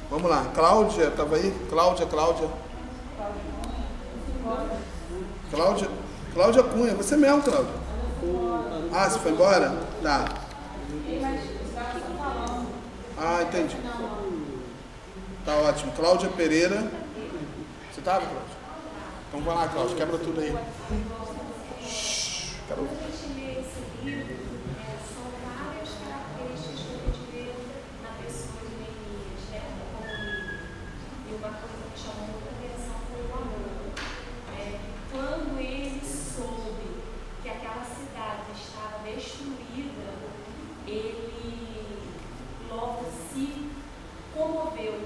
Vamos 0.09 0.29
lá, 0.29 0.51
Cláudia, 0.53 1.09
tava 1.11 1.37
aí? 1.37 1.53
Cláudia, 1.69 2.05
Cláudia. 2.05 2.49
Cláudia, 5.51 5.89
Cláudia 6.33 6.63
Cunha, 6.63 6.95
você 6.95 7.17
mesmo, 7.17 7.41
Cláudia. 7.43 7.73
Ah, 8.91 9.09
você 9.09 9.19
foi 9.19 9.31
embora? 9.31 9.77
Tá. 10.01 10.25
Ah, 13.17 13.43
entendi. 13.43 13.77
Tá 15.45 15.55
ótimo. 15.55 15.91
Cláudia 15.91 16.29
Pereira. 16.29 16.91
Você 17.91 18.01
tava, 18.01 18.21
Cláudia? 18.21 18.59
Então 19.27 19.41
vai 19.41 19.55
lá, 19.55 19.67
Cláudia, 19.67 19.95
quebra 19.95 20.17
tudo 20.17 20.39
aí. 20.41 20.55
Shhh, 21.85 22.55
Quero 22.67 22.81
ouvir. 22.81 22.95
Quando 22.95 23.07
a 23.07 23.15
gente 23.15 23.33
lê 23.39 23.59
esse 23.59 23.81
livro, 24.03 24.33
é, 24.79 24.97
são 25.05 25.25
várias 25.45 25.89
características 26.01 26.79
que 26.79 26.93
a 26.93 27.01
gente 27.05 27.21
vê 27.31 27.53
na 28.01 28.09
pessoa 28.23 28.61
de 28.65 28.73
Neemias, 28.75 29.43
né, 29.51 29.61
como 29.93 30.05
líder. 30.17 30.59
E 31.27 31.33
uma 31.35 31.49
coisa 31.49 31.81
que 31.93 31.99
chamou 31.99 32.25
muita 32.29 32.49
atenção 32.49 32.97
foi 33.09 33.21
o 33.21 33.33
amor. 33.37 33.69
É, 34.57 34.79
quando 35.11 35.59
ele 35.59 36.01
soube 36.03 36.89
que 37.43 37.49
aquela 37.49 37.83
cidade 37.83 38.51
estava 38.53 39.03
destruída, 39.03 40.09
ele 40.87 42.09
logo 42.69 43.05
se 43.31 43.69
comoveu. 44.33 45.01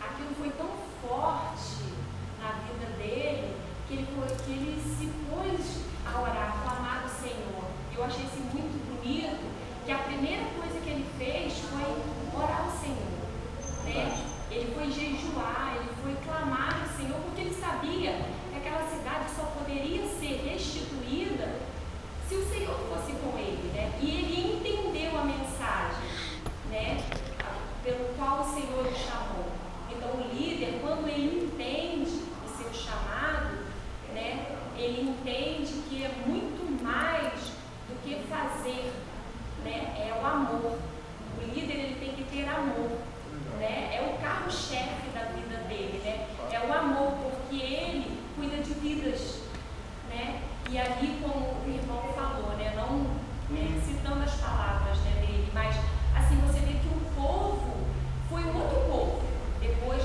Aquilo 0.00 0.34
foi 0.36 0.50
tão 0.50 0.70
forte 1.02 1.94
na 2.40 2.52
vida 2.62 2.86
dele 2.96 3.56
que 3.86 3.94
ele, 3.94 4.06
foi, 4.14 4.28
que 4.44 4.50
ele 4.52 4.80
se 4.80 5.06
pôs 5.28 5.82
a 6.04 6.20
orar, 6.20 6.48
a 6.48 6.62
clamar 6.62 7.02
ao 7.02 7.08
Senhor. 7.08 7.64
Eu 7.96 8.04
achei 8.04 8.24
isso 8.24 8.40
muito 8.52 8.76
bonito, 8.86 9.40
que 9.84 9.90
a 9.92 9.98
primeira 9.98 10.44
coisa 10.58 10.78
que 10.80 10.90
ele 10.90 11.06
fez 11.18 11.54
foi 11.58 11.82
orar 12.38 12.66
ao 12.66 12.70
Senhor. 12.70 13.18
Né? 13.84 14.24
Ele 14.50 14.74
foi 14.74 14.90
jejuar, 14.90 15.76
ele 15.76 15.90
foi 16.02 16.14
clamar 16.24 16.80
ao 16.82 16.96
Senhor, 16.96 17.18
porque 17.20 17.40
ele 17.40 17.54
sabia 17.54 18.12
que 18.50 18.56
aquela 18.56 18.88
cidade 18.88 19.30
só 19.34 19.42
poderia 19.58 20.06
ser 20.06 20.48
restituída 20.48 21.56
se 22.28 22.34
o 22.34 22.46
Senhor 22.46 22.74
fosse 22.90 23.12
com 23.12 23.38
ele, 23.38 23.72
né? 23.74 23.90
E 24.02 24.10
ele 24.10 24.56
entendeu 24.58 25.18
a 25.18 25.24
mensagem, 25.24 26.10
né? 26.70 27.02
Pelo 27.82 28.14
qual 28.18 28.40
o 28.40 28.54
Senhor 28.54 28.86
o 28.86 28.94
chamou. 28.94 29.46
Então, 29.90 30.10
o 30.10 30.34
líder, 30.34 30.78
quando 30.82 31.08
ele 31.08 31.46
entende 31.46 32.22
o 32.44 32.56
seu 32.56 32.72
chamado, 32.74 33.58
né? 34.12 34.46
Ele 34.76 35.10
entende 35.10 35.72
que 35.88 36.04
é 36.04 36.10
muito 36.26 36.82
mais 36.82 37.32
do 37.88 38.02
que 38.02 38.22
fazer, 38.28 38.92
né? 39.64 39.94
É 39.98 40.20
o 40.20 40.26
amor. 40.26 40.78
O 41.38 41.54
líder 41.54 41.74
ele 41.74 41.96
tem 41.98 42.12
que 42.12 42.24
ter 42.24 42.48
amor, 42.48 42.90
né? 43.58 43.96
É 43.96 44.12
o 44.12 44.22
carro-chefe 44.22 45.08
da 45.14 45.24
vida 45.32 45.56
dele, 45.68 46.00
né? 46.04 46.26
É 46.52 46.66
o 46.66 46.72
amor, 46.72 47.12
porque 47.12 47.56
ele 47.56 48.18
cuida 48.36 48.62
de 48.62 48.74
vidas, 48.74 49.40
né? 50.10 50.42
E 50.70 50.78
ali, 50.78 51.18
como 51.22 51.56
o 51.64 51.68
irmão 51.68 52.02
falou, 52.14 52.56
né? 52.56 52.74
Não 52.76 53.06
é, 53.56 53.80
citando 53.80 54.22
as 54.22 54.34
palavras 54.34 54.98
né, 54.98 55.12
dele, 55.26 55.50
mas 55.54 55.74
assim 56.14 56.36
você 56.46 56.60
vê 56.60 56.74
que 56.74 56.88
o 56.88 57.00
povo 57.16 57.78
foi 58.28 58.42
um 58.42 58.60
outro 58.60 58.80
povo 58.90 59.22
depois 59.60 60.02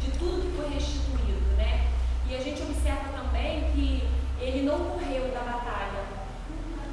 de 0.00 0.10
tudo 0.12 0.42
que 0.42 0.56
foi 0.56 0.68
restituído, 0.74 1.56
né? 1.56 1.88
E 2.30 2.34
a 2.36 2.40
gente 2.40 2.62
observa 2.62 3.08
também 3.12 3.70
que 3.72 4.08
ele 4.40 4.62
não 4.62 4.78
correu 4.84 5.28
da 5.32 5.40
batalha, 5.40 6.04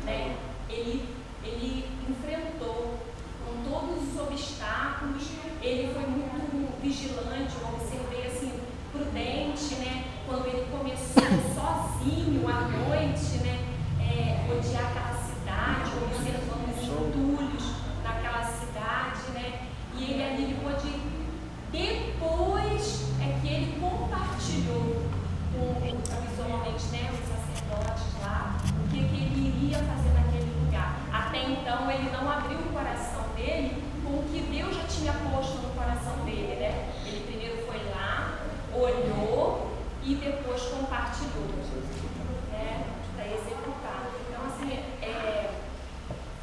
né? 0.04 0.36
Ele, 0.70 1.06
ele 1.44 1.86
enfrentou 2.10 3.00
com 3.46 3.70
todos 3.70 4.14
os 4.14 4.20
obstáculos, 4.20 5.24
ele 5.72 5.94
foi 5.94 6.04
muito 6.04 6.82
vigilante, 6.82 7.54
eu 7.62 7.68
observei 7.74 8.28
assim, 8.28 8.52
prudente, 8.92 9.76
né? 9.76 10.04
Quando 10.28 10.46
ele 10.48 10.66
começou 10.72 11.24
sozinho 11.56 12.48
à 12.48 12.62
noite, 12.62 13.38
né? 13.44 13.60
É, 14.00 14.52
odiar 14.52 14.86
aquela 14.92 15.14
cidade, 15.24 15.92
observando 16.04 16.70
os 16.76 16.84
entulhos 16.84 17.74
naquela 18.04 18.44
cidade, 18.44 19.32
né? 19.34 19.68
E 19.98 20.04
ele 20.12 20.24
ali 20.24 20.44
ele 20.44 20.60
pôde, 20.62 20.90
depois 21.72 23.06
é 23.22 23.40
que 23.42 23.48
ele 23.48 23.80
compartilhou 23.80 25.04
com 25.54 25.68
os 25.72 26.40
homens, 26.40 26.92
né? 26.92 27.10
Os 27.14 27.28
sacerdotes 27.30 28.22
lá, 28.22 28.58
o 28.68 28.90
que, 28.90 28.98
que 28.98 29.16
ele 29.16 29.48
iria 29.58 29.78
fazer 29.80 30.10
naquele 30.14 30.52
lugar. 30.66 30.98
Até 31.14 31.50
então 31.50 31.90
ele 31.92 32.10
não 32.12 32.30
abriu 32.30 32.60
o 32.60 32.74
coração 32.74 33.24
dele 33.36 33.84
com 34.04 34.12
o 34.20 34.24
que 34.24 34.42
Deus 34.42 34.76
já 34.76 34.84
tinha 34.84 35.14
posto 35.14 35.58
no 35.62 35.70
coração 35.76 36.16
dele, 36.26 36.56
né? 36.60 36.90
Ele 37.06 37.24
primeiro 37.26 37.66
foi 37.66 37.78
lá, 37.96 38.40
olhou 38.74 39.72
e 40.04 40.16
depois 40.16 40.62
compartilhou, 40.64 41.48
né? 42.52 42.84
Para 43.16 43.26
executar. 43.28 44.10
Então, 44.28 44.46
assim, 44.48 44.74
é, 45.02 45.52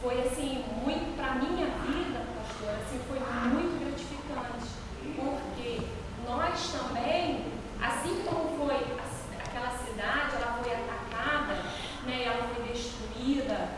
foi 0.02 0.20
assim, 0.20 0.64
muito, 0.84 1.16
para 1.16 1.34
minha 1.34 1.66
vida, 1.66 2.22
pastor, 2.36 2.70
assim, 2.70 3.00
foi 3.08 3.18
muito 3.18 3.80
gratificante, 3.80 4.68
porque 5.16 5.80
nós 6.26 6.70
também, 6.72 7.46
assim 7.82 8.22
como 8.24 8.56
foi 8.58 8.74
a- 8.76 9.44
aquela 9.44 9.70
cidade, 9.78 10.36
ela 10.36 10.58
foi 10.62 10.72
atacada, 10.72 11.54
né, 12.06 12.22
ela 12.24 12.48
foi 12.54 12.64
destruída, 12.72 13.70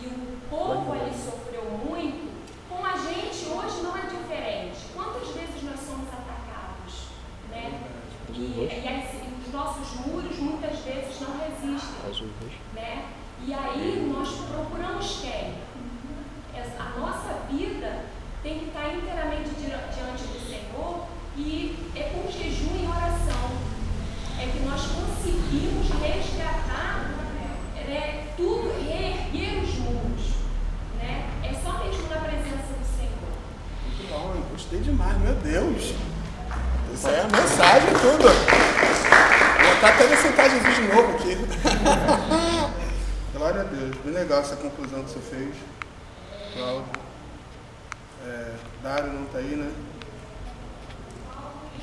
e 0.00 0.06
o 0.06 0.38
povo 0.48 0.92
ali 0.92 1.12
sofreu 1.12 1.64
muito, 1.84 2.30
com 2.70 2.84
a 2.86 2.92
gente 2.96 3.46
hoje 3.50 3.82
não 3.82 3.96
é 3.96 4.02
diferente. 4.02 4.78
Quantas 4.94 5.28
vezes 5.28 5.62
nós 5.62 5.78
somos 5.80 6.08
atacados, 6.08 7.08
né? 7.50 7.80
E, 8.32 8.40
e 8.40 8.88
as- 8.88 9.14
e 9.14 9.48
os 9.48 9.54
nossos 9.70 10.00
muros 10.04 10.36
muitas 10.38 10.78
vezes 10.80 11.20
não 11.20 11.38
resistem 11.38 11.94
e 12.10 12.74
né? 12.74 13.04
E 13.46 13.54
aí 13.54 14.12
nós 14.12 14.28
procuramos 14.50 15.20
quem? 15.22 15.54
A 16.78 16.98
nossa 16.98 17.34
vida 17.50 18.04
tem 18.42 18.58
que 18.58 18.64
estar 18.66 18.92
inteiramente 18.92 19.50
di- 19.50 19.66
diante 19.66 20.24
do 20.24 20.40
Senhor 20.50 21.06
e 21.36 21.76
é 21.94 22.02
com 22.02 22.30
jejum 22.30 22.76
e 22.82 22.86
oração 22.86 23.50
é 24.40 24.46
que 24.46 24.58
nós 24.60 24.82
conseguimos 24.82 25.88
resgatar 26.02 27.10
né, 27.86 28.26
tudo, 28.36 28.72
reerguer 28.84 29.62
os 29.62 29.74
muros, 29.78 30.26
né? 30.98 31.28
É 31.44 31.54
só 31.54 31.78
mesmo 31.84 32.08
na 32.08 32.16
presença 32.16 32.72
do 32.78 32.96
Senhor. 32.96 33.32
Muito 33.86 34.08
bom, 34.10 34.32
eu 34.34 34.42
gostei 34.52 34.80
demais, 34.80 35.16
meu 35.18 35.34
Deus. 35.36 35.94
Isso 36.92 37.08
aí 37.08 37.14
é 37.14 37.20
a 37.20 37.24
mensagem 37.28 37.88
e 37.88 37.92
tudo. 37.92 38.69
Vou 39.80 39.88
botar 39.88 40.04
até 40.04 40.08
mensagem 40.08 40.60
de 40.60 40.94
novo 40.94 41.16
aqui. 41.16 41.36
Glória 43.32 43.62
a 43.62 43.64
Deus. 43.64 43.96
Bem 44.04 44.12
legal 44.12 44.40
essa 44.40 44.56
conclusão 44.56 45.02
que 45.04 45.10
você 45.10 45.20
fez. 45.20 45.54
Cláudio. 46.52 46.84
É, 48.26 48.52
Dário 48.82 49.10
não 49.10 49.24
tá 49.24 49.38
aí, 49.38 49.56
né? 49.56 49.72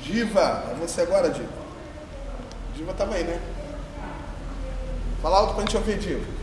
Diva, 0.00 0.64
é 0.70 0.74
você 0.78 1.00
agora, 1.00 1.28
Diva. 1.28 1.48
Diva 2.76 2.94
tava 2.94 3.16
aí, 3.16 3.24
né? 3.24 3.40
Fala 5.20 5.38
alto 5.38 5.54
pra 5.54 5.62
gente 5.62 5.76
ouvir, 5.76 5.98
Diva. 5.98 6.37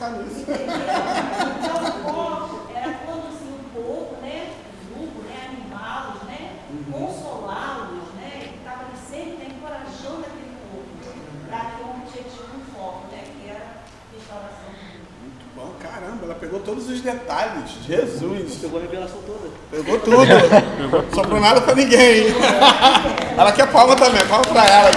Pensado 0.00 0.22
nisso. 0.22 0.46
Então, 0.48 1.76
o 1.76 1.92
foco 2.02 2.72
era 2.74 2.90
conduzir 3.04 3.52
o 3.52 3.60
povo, 3.74 4.16
né? 4.22 4.48
O 4.80 4.98
grupo, 4.98 5.20
né? 5.28 5.50
Animá-los, 5.50 6.22
né? 6.22 6.52
Consolá-los, 6.90 8.08
né? 8.16 8.54
Estava 8.56 8.84
ali 8.86 8.96
sempre 8.96 9.44
né? 9.44 9.54
encorajando 9.54 10.24
aquele 10.24 10.56
povo 10.64 10.88
para 11.46 11.58
ter 11.58 11.84
um 11.84 12.00
objetivo, 12.00 12.48
um 12.56 12.74
foco, 12.74 13.08
né? 13.12 13.24
Que 13.24 13.50
era 13.50 13.60
a 13.60 14.16
restauração 14.16 14.72
do 14.72 14.80
mundo. 14.80 15.04
Muito 15.20 15.44
bom, 15.54 15.74
caramba, 15.78 16.24
ela 16.24 16.34
pegou 16.34 16.60
todos 16.60 16.88
os 16.88 17.00
detalhes. 17.02 17.70
Jesus. 17.86 18.54
Pegou 18.56 18.78
a 18.78 18.82
revelação 18.82 19.20
toda. 19.26 19.50
Pegou 19.70 20.00
tudo. 20.00 21.12
Sobrou 21.14 21.40
nada 21.40 21.60
pra 21.60 21.74
ninguém. 21.74 22.28
Ela 23.36 23.52
quer 23.52 23.70
palma 23.70 23.94
também, 23.96 24.26
palma 24.26 24.44
pra 24.44 24.66
ela. 24.66 24.90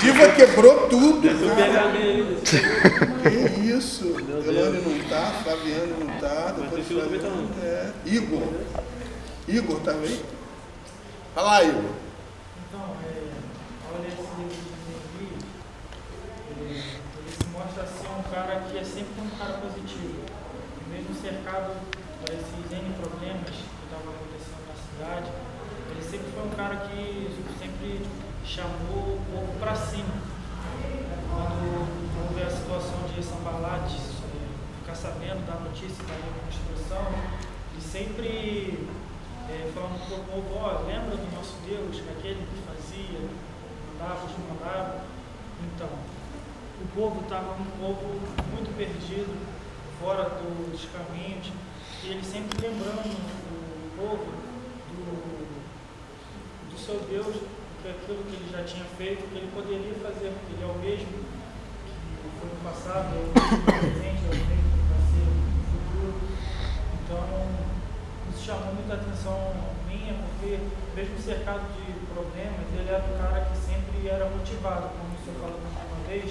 Diva 0.00 0.32
quebrou 0.32 0.88
tudo. 0.88 1.28
cara. 1.56 1.92
Que 3.22 3.60
isso? 3.68 4.06
Elane 4.08 4.80
não 4.80 5.08
tá, 5.10 5.26
Flaviane 5.42 5.92
não 6.00 6.06
tá. 6.18 6.52
Depois 6.52 6.88
também 6.88 7.20
tá 7.20 7.28
é. 7.62 7.92
Igor. 8.06 8.48
Igor 9.46 9.80
também. 9.80 10.22
Fala 11.34 11.50
lá, 11.50 11.64
Igor. 11.64 11.84
Então, 12.66 12.96
é, 13.04 13.28
olha 13.92 14.08
esse 14.08 14.16
livro 14.16 14.56
de 15.10 15.24
ele, 16.50 16.80
ele 16.80 17.30
se 17.30 17.46
mostra 17.52 17.86
ser 17.86 18.08
um 18.08 18.22
cara 18.32 18.62
que 18.70 18.78
é 18.78 18.84
sempre 18.84 19.20
um 19.20 19.38
cara 19.38 19.58
positivo. 19.58 20.24
Mesmo 20.90 21.14
cercado 21.20 21.76
por 22.20 22.32
esses 22.32 22.72
N 22.72 22.94
problemas 22.94 23.50
que 23.50 23.84
estavam 23.84 24.14
acontecendo 24.16 24.64
na 24.66 24.74
cidade, 24.80 25.30
ele 25.90 26.02
sempre 26.02 26.32
foi 26.32 26.46
um 26.46 26.50
cara 26.56 26.76
que 26.88 27.28
sempre 27.58 28.00
chamou 28.50 29.14
o 29.14 29.20
povo 29.30 29.58
para 29.60 29.76
cima. 29.76 30.12
Quando 31.30 32.26
houve 32.26 32.42
a 32.42 32.50
situação 32.50 32.98
de 33.14 33.22
Sambalat, 33.22 33.92
é, 33.92 34.80
ficar 34.80 34.94
sabendo 34.96 35.46
da 35.46 35.54
notícia 35.60 36.02
da 36.02 36.14
reconstrução, 36.14 37.06
ele 37.72 37.80
sempre 37.80 38.88
é, 39.48 39.70
falando 39.72 40.04
para 40.04 40.16
o 40.16 40.24
povo, 40.24 40.58
ó, 40.58 40.82
lembra 40.84 41.16
do 41.16 41.36
nosso 41.36 41.54
Deus, 41.64 42.02
que 42.02 42.10
aquele 42.10 42.44
que 42.44 42.58
fazia, 42.66 43.20
mandava, 43.92 44.26
te 44.26 44.34
mandava. 44.40 45.04
Então, 45.62 45.88
o 46.82 46.86
povo 46.92 47.20
estava 47.20 47.52
um 47.52 47.70
povo 47.78 48.18
muito 48.50 48.76
perdido, 48.76 49.32
fora 50.00 50.28
dos 50.28 50.86
caminhos, 50.86 51.52
e 52.02 52.08
ele 52.08 52.24
sempre 52.24 52.66
lembrando 52.66 53.06
o 53.06 53.90
povo 53.96 54.32
do, 54.90 55.10
do 56.70 56.78
seu 56.78 56.98
Deus, 57.08 57.59
que 57.82 57.88
aquilo 57.88 58.24
que 58.28 58.36
ele 58.36 58.48
já 58.52 58.62
tinha 58.64 58.84
feito, 58.96 59.24
que 59.32 59.36
ele 59.38 59.50
poderia 59.54 59.94
fazer, 60.04 60.32
porque 60.36 60.52
ele 60.52 60.64
é 60.64 60.70
o 60.70 60.78
mesmo 60.78 61.16
que 62.20 62.28
foi 62.36 62.48
no 62.52 62.60
passado, 62.60 63.16
é 63.16 63.20
o 63.20 63.32
mesmo 63.32 63.56
no 63.56 63.64
presente, 63.64 64.20
é 64.20 64.30
o 64.30 64.36
mesmo 64.36 64.68
que 64.76 64.84
vai 64.90 65.02
ser 65.08 65.24
no 65.24 65.64
futuro. 65.72 66.14
Então, 67.00 67.24
isso 68.28 68.44
chamou 68.44 68.74
muita 68.74 68.94
atenção 68.94 69.36
minha, 69.88 70.14
porque 70.28 70.60
mesmo 70.94 71.16
cercado 71.18 71.64
de 71.72 71.88
problemas, 72.12 72.68
ele 72.76 72.88
era 72.88 73.04
um 73.04 73.16
cara 73.16 73.48
que 73.48 73.56
sempre 73.56 74.08
era 74.08 74.28
motivado, 74.28 74.92
como 74.92 75.16
o 75.16 75.20
senhor 75.24 75.40
falou 75.40 75.60
uma 75.60 76.08
vez, 76.08 76.30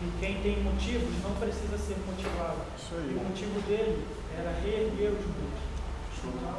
que 0.00 0.06
quem 0.18 0.40
tem 0.42 0.62
motivos 0.64 1.12
não 1.22 1.36
precisa 1.36 1.76
ser 1.76 1.96
motivado. 2.08 2.64
E 2.92 3.14
o 3.14 3.22
motivo 3.22 3.60
dele 3.68 4.04
era 4.36 4.50
reerguer 4.64 5.12
os 5.12 5.26
muros. 5.26 5.60
Então, 6.24 6.58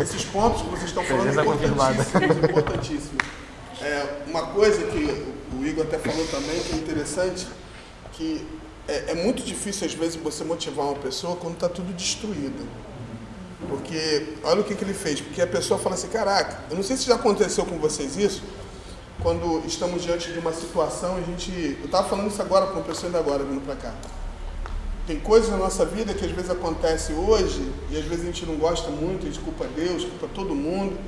Esses 0.00 0.24
pontos 0.24 0.62
que 0.62 0.68
vocês 0.68 0.84
estão 0.84 1.04
falando 1.04 1.44
confirmada. 1.44 1.94
importantíssimos, 1.94 2.50
importantíssimos. 2.50 3.24
É, 3.80 4.22
uma 4.26 4.46
coisa 4.46 4.84
que 4.86 5.34
o 5.52 5.64
Igor 5.64 5.84
até 5.84 5.98
falou 5.98 6.26
também, 6.28 6.58
que 6.60 6.72
é 6.72 6.76
interessante, 6.76 7.46
que 8.12 8.46
é, 8.88 9.12
é 9.12 9.14
muito 9.14 9.42
difícil 9.42 9.86
às 9.86 9.94
vezes 9.94 10.16
você 10.16 10.44
motivar 10.44 10.86
uma 10.86 10.96
pessoa 10.96 11.36
quando 11.36 11.54
está 11.54 11.68
tudo 11.68 11.92
destruído. 11.92 12.66
Porque 13.68 14.34
olha 14.42 14.60
o 14.60 14.64
que, 14.64 14.74
que 14.74 14.84
ele 14.84 14.94
fez, 14.94 15.20
porque 15.20 15.40
a 15.40 15.46
pessoa 15.46 15.78
fala 15.78 15.94
assim, 15.94 16.08
caraca, 16.08 16.58
eu 16.70 16.76
não 16.76 16.82
sei 16.82 16.96
se 16.96 17.06
já 17.06 17.14
aconteceu 17.14 17.64
com 17.64 17.78
vocês 17.78 18.16
isso, 18.16 18.42
quando 19.22 19.62
estamos 19.66 20.02
diante 20.02 20.32
de 20.32 20.38
uma 20.38 20.52
situação, 20.52 21.16
a 21.16 21.20
gente. 21.20 21.50
Eu 21.80 21.86
estava 21.86 22.06
falando 22.08 22.30
isso 22.30 22.42
agora 22.42 22.66
com 22.66 22.74
uma 22.74 22.82
pessoa 22.82 23.06
ainda 23.06 23.18
agora 23.18 23.42
vindo 23.42 23.64
para 23.64 23.76
cá. 23.76 23.94
Tem 25.06 25.20
coisas 25.20 25.50
na 25.50 25.58
nossa 25.58 25.84
vida 25.84 26.14
que 26.14 26.24
às 26.24 26.30
vezes 26.30 26.50
acontece 26.50 27.12
hoje 27.12 27.70
e 27.90 27.96
às 27.98 28.04
vezes 28.04 28.22
a 28.22 28.26
gente 28.26 28.46
não 28.46 28.56
gosta 28.56 28.90
muito, 28.90 29.26
a 29.26 29.30
gente 29.30 29.40
culpa 29.40 29.66
Deus, 29.76 30.04
culpa 30.04 30.28
todo 30.34 30.54
mundo, 30.54 30.98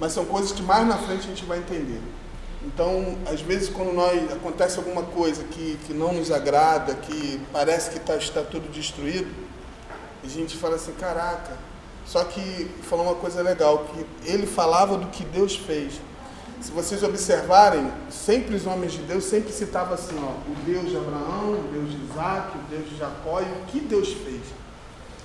mas 0.00 0.12
são 0.12 0.24
coisas 0.24 0.50
que 0.50 0.62
mais 0.62 0.86
na 0.86 0.96
frente 0.96 1.26
a 1.26 1.28
gente 1.28 1.44
vai 1.44 1.58
entender. 1.58 2.00
Então, 2.64 3.18
às 3.26 3.42
vezes 3.42 3.68
quando 3.68 3.92
nós 3.92 4.32
acontece 4.32 4.78
alguma 4.78 5.02
coisa 5.02 5.44
que, 5.44 5.78
que 5.86 5.92
não 5.92 6.14
nos 6.14 6.30
agrada, 6.30 6.94
que 6.94 7.38
parece 7.52 7.90
que 7.90 8.00
tá, 8.00 8.16
está 8.16 8.40
tudo 8.40 8.72
destruído, 8.72 9.30
a 10.22 10.28
gente 10.28 10.56
fala 10.56 10.76
assim, 10.76 10.92
caraca. 10.92 11.58
Só 12.06 12.24
que 12.24 12.70
falou 12.82 13.04
uma 13.04 13.14
coisa 13.14 13.42
legal, 13.42 13.86
que 13.86 14.30
ele 14.30 14.46
falava 14.46 14.96
do 14.96 15.06
que 15.08 15.24
Deus 15.24 15.54
fez. 15.56 16.00
Se 16.64 16.70
vocês 16.70 17.02
observarem, 17.02 17.92
sempre 18.08 18.56
os 18.56 18.66
homens 18.66 18.92
de 18.92 19.02
Deus 19.02 19.24
sempre 19.24 19.52
citavam 19.52 19.92
assim, 19.92 20.16
ó, 20.18 20.30
o 20.50 20.54
Deus 20.64 20.88
de 20.88 20.96
Abraão, 20.96 21.60
o 21.60 21.68
Deus 21.70 21.90
de 21.90 21.98
Isaac, 22.10 22.56
o 22.56 22.70
Deus 22.70 22.88
de 22.88 22.96
Jacó 22.96 23.42
e 23.42 23.44
o 23.44 23.66
que 23.66 23.80
Deus 23.80 24.08
fez. 24.08 24.40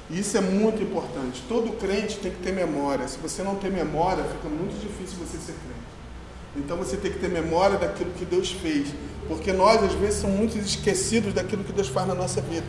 E 0.10 0.20
isso 0.20 0.38
é 0.38 0.42
muito 0.42 0.84
importante. 0.84 1.42
Todo 1.48 1.72
crente 1.78 2.18
tem 2.18 2.30
que 2.30 2.44
ter 2.44 2.52
memória. 2.52 3.08
Se 3.08 3.18
você 3.20 3.42
não 3.42 3.56
tem 3.56 3.72
memória, 3.72 4.22
fica 4.26 4.50
muito 4.50 4.78
difícil 4.82 5.18
você 5.18 5.38
ser 5.38 5.54
crente. 5.54 5.80
Então 6.58 6.76
você 6.76 6.98
tem 6.98 7.10
que 7.10 7.20
ter 7.20 7.30
memória 7.30 7.78
daquilo 7.78 8.12
que 8.12 8.26
Deus 8.26 8.52
fez. 8.52 8.90
Porque 9.30 9.54
nós, 9.54 9.82
às 9.82 9.94
vezes, 9.94 10.20
somos 10.20 10.38
muito 10.38 10.58
esquecidos 10.58 11.34
daquilo 11.34 11.64
que 11.64 11.72
Deus 11.72 11.88
faz 11.88 12.06
na 12.06 12.16
nossa 12.16 12.42
vida. 12.42 12.66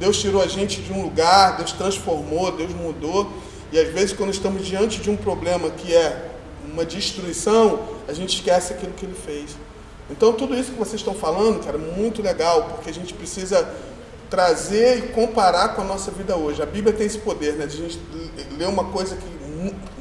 Deus 0.00 0.20
tirou 0.20 0.42
a 0.42 0.48
gente 0.48 0.82
de 0.82 0.92
um 0.92 1.02
lugar, 1.02 1.56
Deus 1.56 1.70
transformou, 1.70 2.50
Deus 2.50 2.74
mudou. 2.74 3.32
E 3.70 3.78
às 3.78 3.92
vezes, 3.92 4.12
quando 4.12 4.30
estamos 4.32 4.66
diante 4.66 5.00
de 5.00 5.08
um 5.08 5.16
problema 5.16 5.70
que 5.70 5.94
é 5.94 6.27
uma 6.72 6.84
destruição, 6.84 7.80
a 8.06 8.12
gente 8.12 8.36
esquece 8.36 8.72
aquilo 8.72 8.92
que 8.92 9.06
Ele 9.06 9.14
fez. 9.14 9.56
Então, 10.10 10.32
tudo 10.32 10.54
isso 10.54 10.72
que 10.72 10.78
vocês 10.78 11.00
estão 11.00 11.14
falando, 11.14 11.62
cara, 11.64 11.76
é 11.76 11.80
muito 11.80 12.22
legal, 12.22 12.64
porque 12.64 12.90
a 12.90 12.94
gente 12.94 13.12
precisa 13.12 13.68
trazer 14.30 14.98
e 14.98 15.02
comparar 15.08 15.74
com 15.74 15.82
a 15.82 15.84
nossa 15.84 16.10
vida 16.10 16.36
hoje. 16.36 16.62
A 16.62 16.66
Bíblia 16.66 16.92
tem 16.92 17.06
esse 17.06 17.18
poder, 17.18 17.54
né, 17.54 17.66
de 17.66 17.76
a 17.76 17.80
gente 17.80 17.98
ler 18.56 18.68
uma 18.68 18.84
coisa 18.84 19.16
que 19.16 19.38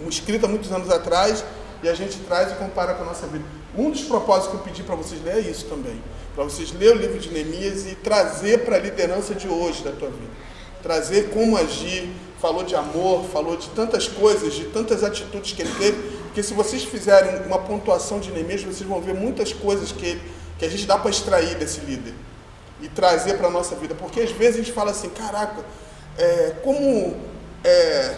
escrita 0.10 0.48
muitos 0.48 0.72
anos 0.72 0.90
atrás 0.90 1.44
e 1.84 1.90
a 1.90 1.94
gente 1.94 2.18
traz 2.20 2.52
e 2.52 2.56
compara 2.56 2.94
com 2.94 3.04
a 3.04 3.08
nossa 3.08 3.28
vida. 3.28 3.46
Um 3.78 3.92
dos 3.92 4.02
propósitos 4.02 4.52
que 4.52 4.56
eu 4.56 4.62
pedi 4.62 4.84
para 4.84 4.96
vocês 4.96 5.24
ler 5.24 5.38
é 5.38 5.40
isso 5.40 5.66
também, 5.66 6.02
para 6.34 6.44
vocês 6.44 6.72
ler 6.72 6.96
o 6.96 6.98
livro 6.98 7.20
de 7.20 7.30
Neemias 7.30 7.86
e 7.86 7.96
trazer 7.96 8.66
para 8.66 8.78
a 8.78 8.80
liderança 8.80 9.36
de 9.36 9.48
hoje 9.48 9.84
da 9.84 9.92
tua 9.92 10.10
vida. 10.10 10.32
Trazer 10.82 11.30
como 11.30 11.58
agir, 11.58 12.10
falou 12.42 12.64
de 12.64 12.76
amor, 12.76 13.26
falou 13.26 13.58
de 13.58 13.70
tantas 13.70 14.08
coisas, 14.08 14.54
de 14.54 14.66
tantas 14.66 15.04
atitudes 15.04 15.52
que 15.52 15.62
ele 15.62 15.74
teve, 15.78 16.17
porque 16.38 16.50
se 16.50 16.54
vocês 16.54 16.84
fizerem 16.84 17.48
uma 17.48 17.58
pontuação 17.58 18.20
de 18.20 18.30
Neemias, 18.30 18.62
vocês 18.62 18.88
vão 18.88 19.02
ver 19.02 19.16
muitas 19.16 19.52
coisas 19.54 19.92
que, 19.92 20.22
que 20.60 20.66
a 20.66 20.70
gente 20.70 20.86
dá 20.86 20.96
para 20.96 21.10
extrair 21.10 21.56
desse 21.56 21.80
líder 21.80 22.14
e 22.80 22.88
trazer 22.88 23.40
para 23.40 23.48
a 23.48 23.50
nossa 23.50 23.76
vida. 23.76 23.96
Porque 23.96 24.22
às 24.22 24.30
vezes 24.30 24.54
a 24.54 24.58
gente 24.60 24.72
fala 24.72 24.92
assim, 24.92 25.10
caraca, 25.10 25.66
é, 26.16 26.54
como, 26.64 27.18
é, 27.64 28.18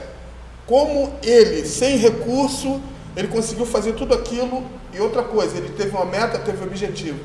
como 0.68 1.14
ele, 1.24 1.66
sem 1.66 1.96
recurso, 1.96 2.82
ele 3.16 3.30
conseguiu 3.30 3.66
fazer 3.66 3.94
tudo 3.94 4.14
aquilo 4.14 4.66
e 4.94 5.00
outra 5.00 5.24
coisa, 5.24 5.56
ele 5.56 5.70
teve 5.70 5.96
uma 5.96 6.04
meta, 6.04 6.38
teve 6.40 6.62
um 6.62 6.68
objetivo. 6.68 7.22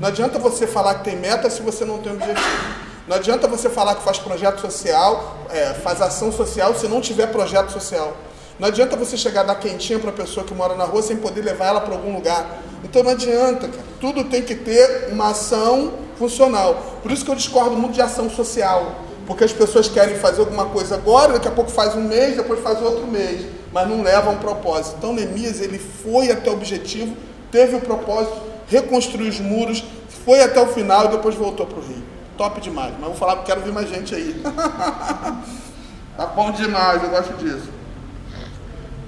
Não 0.00 0.08
adianta 0.08 0.40
você 0.40 0.66
falar 0.66 0.96
que 0.96 1.04
tem 1.04 1.14
meta 1.14 1.48
se 1.50 1.62
você 1.62 1.84
não 1.84 1.98
tem 1.98 2.14
objetivo. 2.14 2.82
Não 3.06 3.14
adianta 3.14 3.46
você 3.46 3.70
falar 3.70 3.94
que 3.94 4.02
faz 4.02 4.18
projeto 4.18 4.60
social, 4.60 5.38
é, 5.50 5.72
faz 5.74 6.02
ação 6.02 6.32
social, 6.32 6.74
se 6.74 6.88
não 6.88 7.00
tiver 7.00 7.28
projeto 7.28 7.70
social. 7.70 8.16
Não 8.62 8.68
adianta 8.68 8.94
você 8.94 9.16
chegar 9.16 9.42
dar 9.42 9.56
quentinha 9.56 9.98
para 9.98 10.10
a 10.10 10.12
pessoa 10.12 10.46
que 10.46 10.54
mora 10.54 10.76
na 10.76 10.84
rua 10.84 11.02
sem 11.02 11.16
poder 11.16 11.42
levar 11.42 11.66
ela 11.66 11.80
para 11.80 11.94
algum 11.94 12.14
lugar. 12.14 12.62
Então 12.84 13.02
não 13.02 13.10
adianta, 13.10 13.66
cara. 13.66 13.82
Tudo 14.00 14.22
tem 14.22 14.40
que 14.40 14.54
ter 14.54 15.08
uma 15.10 15.30
ação 15.30 15.94
funcional. 16.16 17.00
Por 17.02 17.10
isso 17.10 17.24
que 17.24 17.30
eu 17.32 17.34
discordo 17.34 17.74
muito 17.74 17.94
de 17.94 18.00
ação 18.00 18.30
social. 18.30 19.00
Porque 19.26 19.42
as 19.42 19.52
pessoas 19.52 19.88
querem 19.88 20.14
fazer 20.14 20.42
alguma 20.42 20.66
coisa 20.66 20.94
agora, 20.94 21.32
daqui 21.32 21.48
a 21.48 21.50
pouco 21.50 21.72
faz 21.72 21.96
um 21.96 22.02
mês, 22.02 22.36
depois 22.36 22.60
faz 22.60 22.80
outro 22.80 23.04
mês, 23.04 23.46
mas 23.72 23.88
não 23.88 24.00
leva 24.00 24.30
a 24.30 24.32
um 24.32 24.38
propósito. 24.38 24.94
Então 24.96 25.12
Neemias, 25.12 25.60
ele 25.60 25.80
foi 25.80 26.30
até 26.30 26.48
o 26.48 26.52
objetivo, 26.52 27.16
teve 27.50 27.74
o 27.74 27.80
propósito, 27.80 28.40
reconstruiu 28.68 29.28
os 29.28 29.40
muros, 29.40 29.82
foi 30.24 30.40
até 30.40 30.60
o 30.60 30.68
final 30.68 31.06
e 31.06 31.08
depois 31.08 31.34
voltou 31.34 31.66
para 31.66 31.80
o 31.80 31.82
Rio. 31.82 32.04
Top 32.38 32.60
demais. 32.60 32.92
Mas 32.92 33.08
vou 33.08 33.16
falar 33.16 33.34
porque 33.34 33.50
quero 33.50 33.64
ver 33.64 33.72
mais 33.72 33.88
gente 33.88 34.14
aí. 34.14 34.40
tá 36.16 36.26
bom 36.26 36.52
demais, 36.52 37.02
eu 37.02 37.08
gosto 37.08 37.32
disso. 37.38 37.81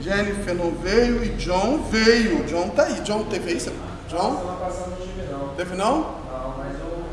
Jennifer 0.05 0.55
não 0.55 0.71
veio 0.73 1.25
e 1.25 1.29
John 1.31 1.79
veio. 1.91 2.45
John 2.45 2.69
tá 2.71 2.85
aí. 2.85 3.01
John 3.01 3.25
teve 3.25 3.53
isso? 3.53 3.73
John? 4.09 4.37
Semana 4.39 4.59
passada 4.59 4.91
não 4.91 4.97
tive 5.07 5.23
não. 5.33 5.49
Teve 5.55 5.75
não? 5.77 5.97
Não, 6.01 6.55
mas 6.59 6.79
eu, 6.79 7.05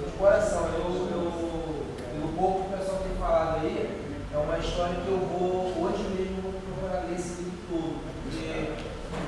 eu 0.00 0.06
de 0.06 0.16
coração, 0.16 0.64
eu, 0.74 1.08
eu, 1.12 1.86
pelo 2.14 2.28
pouco 2.32 2.64
que 2.68 2.74
o 2.74 2.78
pessoal 2.78 2.98
tem 3.02 3.14
falado 3.20 3.60
aí, 3.60 4.00
é 4.32 4.36
uma 4.38 4.58
história 4.58 4.94
que 5.04 5.08
eu 5.08 5.18
vou 5.18 5.74
hoje 5.84 6.02
mesmo 6.16 6.52
procurar 6.64 7.04
ler 7.08 7.14
esse 7.16 7.42
livro 7.42 7.58
todo. 7.68 8.00
Porque 8.24 8.72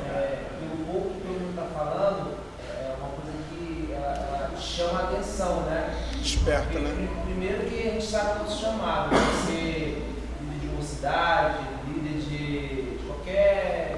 é, 0.08 0.44
pelo 0.58 0.86
pouco 0.86 1.10
que 1.10 1.20
todo 1.26 1.40
mundo 1.40 1.50
está 1.50 1.78
falando, 1.78 2.30
é 2.70 2.94
uma 2.98 3.08
coisa 3.10 3.32
que 3.50 3.92
ela, 3.92 4.14
ela 4.48 4.56
chama 4.58 5.00
a 5.00 5.02
atenção, 5.04 5.60
né? 5.64 5.94
Desperta, 6.18 6.78
né? 6.78 6.94
Pri- 6.94 7.22
Primeiro 7.32 7.62
que 7.68 7.88
a 7.88 7.90
gente 7.92 8.06
sabe 8.06 8.40
o 8.40 8.44
nosso 8.44 8.60
chamado, 8.62 9.10
né? 9.10 9.18
ser 9.46 10.08
líder 10.40 10.60
de 10.60 10.66
mocidade, 10.76 11.58
líder 11.88 12.20
de, 12.20 12.98
de 12.98 13.04
qualquer 13.06 13.96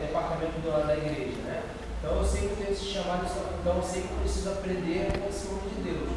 departamento 0.64 0.70
da, 0.70 0.78
da 0.86 0.96
igreja, 0.96 1.36
né? 1.44 1.62
Então 2.00 2.16
eu 2.16 2.24
sei 2.24 2.40
que 2.40 2.46
eu 2.46 2.56
tenho 2.56 2.72
esse 2.72 2.84
chamado, 2.84 3.26
então 3.60 3.76
eu 3.76 3.82
sei 3.82 4.02
que 4.02 4.10
eu 4.10 4.18
preciso 4.18 4.48
aprender 4.50 5.12
com 5.18 5.28
esse 5.28 5.46
homem 5.48 5.68
de 5.76 5.82
Deus. 5.82 6.08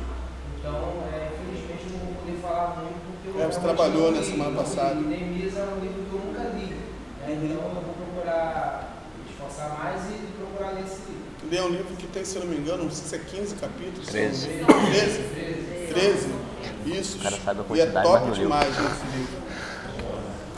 Então, 0.60 1.04
é, 1.14 1.32
infelizmente, 1.32 1.86
eu 1.86 1.92
não 1.92 2.06
vou 2.06 2.16
poder 2.16 2.38
falar 2.42 2.76
muito 2.82 3.24
porque 3.24 3.38
eu 3.38 3.44
É, 3.44 3.48
você 3.48 3.60
trabalhou 3.60 4.12
na 4.12 4.24
semana 4.24 4.58
passada. 4.58 4.96
E 4.96 5.04
Neemias 5.04 5.56
é 5.56 5.64
um 5.64 5.80
livro 5.80 6.04
que 6.04 6.14
eu 6.14 6.22
nunca 6.26 6.44
li. 6.56 6.74
Né? 6.74 7.28
Uhum. 7.28 7.46
Então 7.46 7.64
eu 7.68 7.82
vou 7.82 7.94
procurar 7.94 9.06
me 9.18 9.32
esforçar 9.32 9.78
mais 9.78 10.02
e 10.12 10.28
procurar 10.38 10.72
ler 10.72 10.84
esse 10.84 11.02
livro. 11.08 11.28
Ele 11.44 11.58
é 11.58 11.64
um 11.64 11.70
livro 11.70 11.96
que 11.96 12.08
tem, 12.08 12.26
se 12.26 12.36
eu 12.36 12.44
não 12.44 12.50
me 12.50 12.58
engano, 12.58 12.84
não 12.84 12.92
sei 12.92 13.08
se 13.08 13.16
é 13.16 13.20
15 13.20 13.56
capítulos. 13.56 14.08
Treze. 14.08 14.50
são 14.60 14.86
13? 14.86 15.94
13. 15.94 16.30
Isso. 16.86 17.18
O 17.18 17.22
cara 17.22 17.38
sabe 17.38 17.62
a 17.62 17.76
e 17.76 17.80
é 17.80 17.86
quantidade, 17.86 18.08
top 18.08 18.32
demais 18.32 18.70
esse 18.70 19.18
livro. 19.18 19.47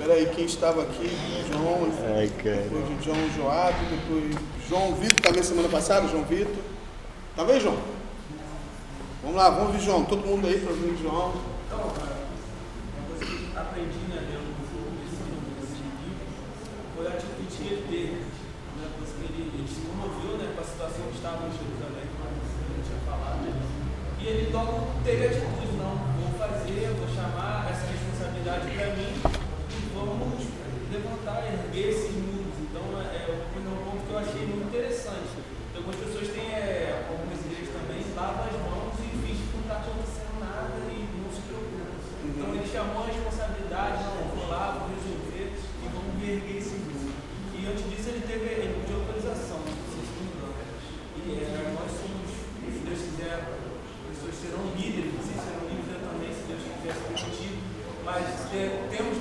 Peraí, 0.10 0.26
quem 0.34 0.46
estava 0.46 0.82
aqui? 0.82 1.06
João, 1.54 1.86
Ai, 2.18 2.26
depois 2.34 2.88
de 2.88 3.06
João 3.06 3.30
Joab, 3.30 3.76
depois 3.94 4.36
João 4.68 4.96
Vitor, 4.96 5.22
também 5.22 5.44
semana 5.44 5.70
passada, 5.70 6.08
João 6.08 6.24
Vitor. 6.24 6.64
Tá 7.36 7.46
bem, 7.46 7.62
João? 7.62 7.78
Vamos 9.22 9.38
lá, 9.38 9.52
vamos 9.52 9.74
ver 9.74 9.82
João. 9.86 10.04
Todo 10.06 10.26
mundo 10.26 10.48
aí 10.48 10.62
para 10.62 10.74
ver 10.74 10.98
João. 10.98 11.36
Então, 11.68 11.94
cara, 11.94 12.26
uma 12.26 13.06
coisa 13.06 13.24
que 13.24 13.54
aprendi 13.56 14.02
né, 14.10 14.18
lendo 14.34 14.50
esse 15.06 15.22
livro, 15.30 15.46
esse 15.62 15.78
livro, 15.78 16.26
foi 16.98 17.06
a 17.06 17.10
atitude 17.14 17.54
que 17.54 17.68
ele 17.70 17.86
teve. 17.86 18.18
Né, 18.82 18.90
porque 18.98 19.30
ele, 19.30 19.62
ele 19.62 19.68
se 19.70 19.82
comoveu 19.86 20.42
né, 20.42 20.54
com 20.56 20.62
a 20.62 20.66
situação 20.66 21.06
que 21.06 21.18
estava 21.22 21.46
em 21.46 21.54
Jerusalém, 21.54 22.10
como 22.18 22.34
a 22.34 22.34
gente 22.34 22.82
tinha 22.82 23.02
falado. 23.06 23.46
Né, 23.46 23.54
e 24.18 24.26
ele 24.26 24.50
logo 24.50 24.90
teve 25.06 25.38
atitude, 25.38 25.78
não, 25.78 26.02
vou 26.18 26.34
fazer, 26.34 26.98
vou 26.98 27.08
chamar 27.14 27.70
essa 27.70 27.86
responsabilidade 27.86 28.74
para 28.74 28.90
mim 28.98 29.19
levantar, 31.20 31.44
erguer 31.44 31.90
esses 31.90 32.16
muros. 32.16 32.56
Então, 32.60 32.82
é, 33.00 33.28
é 33.28 33.32
um 33.32 33.84
ponto 33.84 34.06
que 34.06 34.12
eu 34.12 34.20
achei 34.20 34.46
muito 34.48 34.68
interessante. 34.68 35.36
Então, 35.70 35.84
algumas 35.84 36.00
pessoas 36.00 36.28
têm, 36.32 36.48
é, 36.56 37.06
algumas 37.10 37.40
igrejas 37.46 37.70
também, 37.76 38.00
lavam 38.16 38.46
as 38.48 38.58
mãos 38.64 38.96
e 39.00 39.08
fingem 39.20 39.44
que 39.44 39.56
não 39.56 39.64
está 39.68 39.76
acontecendo 39.84 40.40
nada 40.40 40.76
e 40.88 40.98
não 41.20 41.32
se 41.32 41.42
preocupam. 41.44 41.92
Então, 42.24 42.48
ele 42.56 42.68
chamou 42.68 43.04
a 43.04 43.08
responsabilidade, 43.08 44.04
não, 44.04 44.32
vou 44.32 44.48
lá, 44.48 44.80
vou 44.80 44.88
resolver 44.96 45.48
e 45.60 45.86
vamos 45.92 46.14
reerguer 46.24 46.58
esse 46.58 46.76
muro. 46.88 47.12
E 47.56 47.68
antes 47.68 47.84
disso, 47.90 48.08
ele 48.10 48.24
teve 48.24 48.46
ele 48.48 48.80
pediu 48.80 49.04
autorização, 49.04 49.60
não 49.60 49.88
sei 49.92 50.04
se 50.08 50.14
me 50.16 50.24
engano. 50.32 50.56
E 51.20 51.44
é, 51.44 51.76
nós 51.76 51.92
somos, 52.00 52.32
se 52.32 52.80
Deus 52.88 53.02
quiser, 53.04 53.38
pessoas 54.08 54.36
serão 54.40 54.64
líderes, 54.72 55.12
vocês 55.20 55.40
serão 55.44 55.64
líderes 55.68 56.00
também, 56.00 56.32
se 56.32 56.44
Deus 56.48 56.64
quiser 56.64 56.94
se 56.96 57.04
permitir. 57.12 57.54
Mas 58.06 58.26
é, 58.56 58.88
temos 58.90 59.20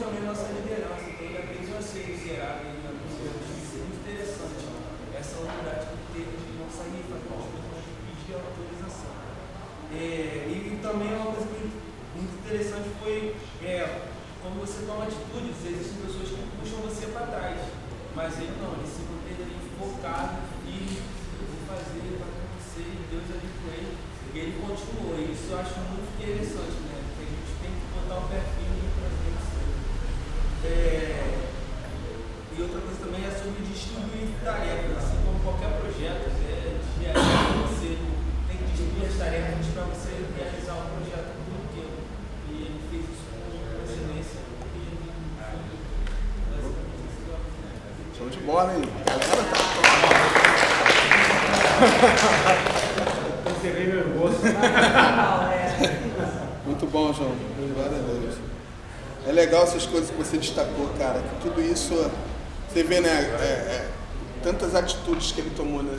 tomam 14.88 15.04
atitudes, 15.04 15.54
existem 15.62 16.00
pessoas 16.02 16.28
que 16.32 16.42
puxam 16.58 16.80
você 16.82 17.06
para 17.12 17.26
trás. 17.28 17.60
Mas 18.16 18.34
ele 18.40 18.56
não, 18.58 18.74
ele 18.74 18.88
se 18.88 19.06
manteve 19.06 19.46
ali 19.46 19.60
focado 19.78 20.42
e 20.66 20.98
eu 21.38 21.46
vou 21.46 21.60
fazer, 21.70 22.18
vai 22.18 22.26
acontecer, 22.26 22.88
e 22.88 23.06
Deus 23.12 23.28
ali 23.30 23.46
com 23.46 23.68
ele. 23.70 23.94
E 24.34 24.38
ele 24.38 24.58
continuou. 24.58 25.14
E 25.14 25.30
isso 25.30 25.52
eu 25.52 25.60
acho 25.60 25.78
muito 25.86 26.08
interessante, 26.18 26.82
né? 26.88 26.98
Que 27.14 27.22
a 27.22 27.28
gente 27.30 27.52
tem 27.62 27.70
que 27.70 27.86
botar 27.94 28.18
o 28.18 28.26
pé 28.26 28.42
firme 28.58 28.90
para 28.96 29.12
frente. 29.22 29.46
É, 30.66 31.46
e 32.50 32.62
outra 32.62 32.80
coisa 32.80 32.98
também 32.98 33.22
é 33.22 33.30
sobre 33.30 33.62
distribuir 33.62 34.34
tarefas, 34.42 34.98
assim 34.98 35.22
como 35.22 35.38
qualquer 35.46 35.78
projeto, 35.78 36.26
é, 36.42 36.74
diário, 36.98 37.22
você 37.70 37.94
tem 38.50 38.56
que 38.58 38.66
distribuir 38.74 39.06
as 39.06 39.14
tarefas 39.14 39.66
para 39.70 39.84
você 39.94 40.10
realizar 40.34 40.74
um 40.74 40.90
projeto 40.98 41.38
por 41.46 41.62
tempo. 41.70 42.02
E 42.50 42.66
ele 42.66 42.82
fez 42.90 43.06
isso 43.06 43.30
com 43.30 43.46
excelência 43.86 44.40
e 44.74 44.98
basicamente 46.48 47.04
isso 47.06 47.18
que 47.22 47.28
eu 47.28 47.36
aprendi. 47.36 48.18
Show 48.18 48.28
de 48.28 48.40
bola, 48.40 48.74
hein? 48.74 48.82
A 49.06 49.14
galera 49.18 49.44
tá. 49.50 49.58
Você 53.54 53.68
vê 53.70 53.84
meu 53.84 54.04
gosto. 54.18 54.42
Muito 56.66 56.86
bom, 56.86 57.12
João. 57.12 57.34
Glória 57.74 57.96
a 57.96 58.00
Deus. 58.00 58.36
É 59.26 59.32
legal 59.48 59.62
essas 59.62 59.86
coisas 59.86 60.10
que 60.10 60.16
você 60.16 60.36
destacou, 60.36 60.88
cara. 60.98 61.20
Que 61.20 61.48
tudo 61.48 61.60
isso, 61.60 61.94
você 62.68 62.82
vê, 62.82 63.00
né? 63.00 63.08
é, 63.08 63.44
é, 63.44 63.88
tantas 64.42 64.74
atitudes 64.74 65.32
que 65.32 65.40
ele 65.40 65.50
tomou, 65.56 65.82
né? 65.82 65.98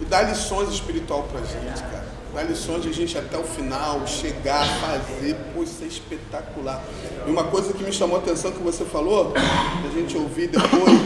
E 0.00 0.04
dá 0.04 0.22
lições 0.22 0.70
espiritual 0.70 1.22
pra 1.30 1.40
gente, 1.40 1.80
cara. 1.82 2.04
Dá 2.34 2.42
lições 2.42 2.82
de 2.82 2.88
a 2.88 2.92
gente 2.92 3.16
até 3.16 3.38
o 3.38 3.44
final, 3.44 4.04
chegar, 4.08 4.66
fazer, 4.80 5.36
pô, 5.54 5.62
isso 5.62 5.84
é 5.84 5.86
espetacular. 5.86 6.82
E 7.24 7.30
uma 7.30 7.44
coisa 7.44 7.72
que 7.72 7.84
me 7.84 7.92
chamou 7.92 8.16
a 8.16 8.18
atenção 8.18 8.50
que 8.50 8.58
você 8.58 8.84
falou, 8.84 9.32
que 9.32 9.86
a 9.86 9.90
gente 9.92 10.16
ouvir 10.16 10.48
depois, 10.48 11.00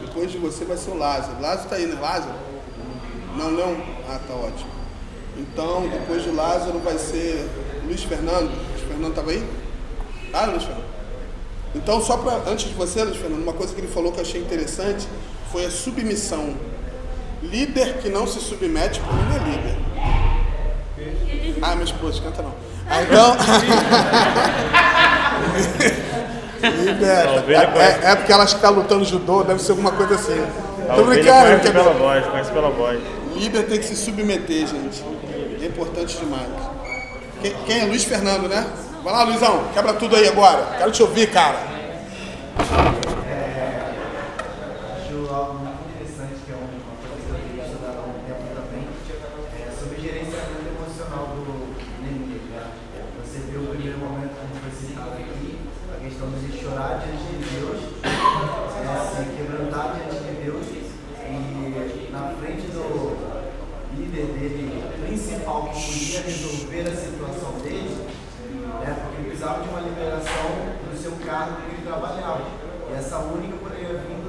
depois 0.00 0.30
de 0.30 0.38
você 0.38 0.64
vai 0.64 0.76
ser 0.76 0.92
o 0.92 0.96
Lázaro. 0.96 1.40
Lázaro 1.40 1.68
tá 1.68 1.74
aí, 1.74 1.86
né? 1.86 2.00
Lázaro? 2.00 2.34
Não, 3.36 3.50
não? 3.50 3.76
Ah, 4.08 4.20
tá 4.28 4.34
ótimo. 4.34 4.70
Então, 5.36 5.88
depois 5.88 6.22
de 6.22 6.30
Lázaro 6.30 6.78
vai 6.78 6.98
ser 6.98 7.48
Luiz 7.84 8.04
Fernando. 8.04 8.48
Luiz 8.48 8.82
Fernando 8.86 9.14
tava 9.14 9.32
aí? 9.32 9.44
Ah, 10.32 10.46
Luiz 10.46 10.64
Fernando. 10.64 10.84
Então, 11.74 12.02
só 12.02 12.16
para 12.18 12.50
antes 12.50 12.68
de 12.68 12.74
você, 12.74 13.02
Luiz 13.02 13.16
Fernando, 13.16 13.42
uma 13.42 13.52
coisa 13.52 13.74
que 13.74 13.80
ele 13.80 13.88
falou 13.88 14.12
que 14.12 14.18
eu 14.18 14.22
achei 14.22 14.40
interessante 14.40 15.06
foi 15.50 15.64
a 15.64 15.70
submissão. 15.70 16.54
Líder 17.42 17.98
que 17.98 18.08
não 18.08 18.26
se 18.26 18.40
submete, 18.40 19.00
para 19.00 19.12
mim 19.12 19.34
é 19.34 19.38
líder. 19.50 19.76
Ah, 21.60 21.74
minha 21.74 21.84
esposa, 21.84 22.22
canta 22.22 22.42
não. 22.42 22.54
Ah, 22.88 23.02
então. 23.02 23.36
líder. 26.84 27.26
É, 27.48 28.08
é, 28.08 28.12
é 28.12 28.16
porque 28.16 28.32
ela 28.32 28.44
está 28.44 28.68
lutando 28.68 29.04
judô, 29.04 29.42
deve 29.42 29.60
ser 29.62 29.72
alguma 29.72 29.92
coisa 29.92 30.14
assim. 30.14 30.40
Tô 30.94 31.04
brincando, 31.04 31.46
conhece 31.46 31.72
pela 31.72 31.92
voz, 31.92 32.26
conhece 32.26 32.52
pela 32.52 32.70
voz. 32.70 33.00
Líder 33.34 33.66
tem 33.66 33.78
que 33.78 33.84
se 33.86 33.96
submeter, 33.96 34.66
gente. 34.66 35.02
É 35.60 35.66
importante 35.66 36.16
demais. 36.18 36.48
Quem, 37.40 37.54
quem 37.66 37.80
é 37.80 37.84
Luiz 37.84 38.04
Fernando, 38.04 38.48
né? 38.48 38.66
Vai 39.02 39.12
lá, 39.12 39.24
Luizão, 39.24 39.64
quebra 39.74 39.94
tudo 39.94 40.14
aí 40.14 40.28
agora. 40.28 40.76
Quero 40.78 40.92
te 40.92 41.02
ouvir, 41.02 41.28
cara. 41.28 41.58
Acho 44.94 45.34
algo 45.34 45.58
muito 45.58 45.82
interessante, 45.90 46.38
que 46.46 46.52
é 46.52 46.54
uma 46.54 46.70
coisa 47.02 47.34
que 47.34 47.58
eu 47.58 47.64
estudado 47.64 47.98
há 47.98 48.06
um 48.06 48.14
tempo 48.22 48.46
também, 48.54 48.86
é 49.58 49.74
sobre 49.74 49.98
gerenciamento 50.00 50.70
emocional 50.70 51.34
do 51.34 51.74
Neemias. 52.00 52.46
Né? 52.46 52.62
Você 53.24 53.38
vê 53.50 53.58
o 53.58 53.66
primeiro 53.74 53.98
momento, 53.98 54.38
como 54.38 54.54
foi 54.62 54.70
citado 54.70 55.18
aqui, 55.18 55.58
a 55.90 55.98
questão 55.98 56.30
de 56.30 56.46
chorar 56.62 57.02
diante 57.02 57.26
de 57.26 57.42
Deus, 57.58 57.82
é, 58.06 58.06
se 59.02 59.34
quebrantar 59.34 59.98
diante 59.98 60.22
de 60.22 60.32
Deus, 60.44 60.62
e 61.26 62.08
na 62.12 62.34
frente 62.38 62.70
do 62.70 63.18
líder 63.98 64.26
dele 64.26 64.84
principal 65.04 65.64
que 65.64 65.74
podia 65.74 66.20
resolver 66.22 66.82
a 66.82 66.94
situação 66.94 67.58
dele, 67.64 68.01
precisava 69.42 69.62
de 69.64 69.68
uma 69.70 69.80
liberação 69.80 70.46
do 70.86 70.96
seu 70.96 71.12
cargo 71.26 71.56
que 71.62 71.74
ele 71.74 71.82
trabalhava. 71.84 72.42
E 72.88 72.94
essa 72.94 73.18
única 73.18 73.56
poderia 73.56 73.98
vir 73.98 74.22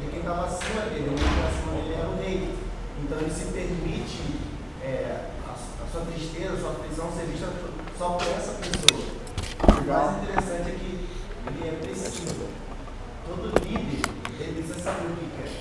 de 0.00 0.10
quem 0.10 0.18
estava 0.18 0.46
acima 0.46 0.80
dele, 0.90 1.06
o 1.06 1.12
único 1.12 1.46
acima 1.46 1.72
dele 1.82 1.94
era 1.94 2.08
o 2.08 2.16
rei. 2.16 2.54
Então 2.98 3.18
ele 3.18 3.30
se 3.30 3.44
permite 3.52 4.34
é, 4.82 5.26
a, 5.46 5.52
a 5.52 5.86
sua 5.92 6.00
tristeza, 6.10 6.54
a 6.54 6.58
sua 6.58 6.70
aflição 6.70 7.12
ser 7.12 7.26
vista 7.26 7.46
só 7.96 8.10
por 8.10 8.26
essa 8.26 8.54
pessoa. 8.58 9.06
O 9.68 9.86
mais 9.86 10.22
interessante 10.22 10.70
é 10.70 10.74
que 10.74 11.06
ele 11.46 11.68
é 11.68 11.78
preciso. 11.80 12.48
Todo 13.24 13.46
líder, 13.62 14.02
ele 14.40 14.62
precisa 14.62 14.82
saber 14.82 15.06
o 15.06 15.16
que 15.16 15.30
quer. 15.36 15.52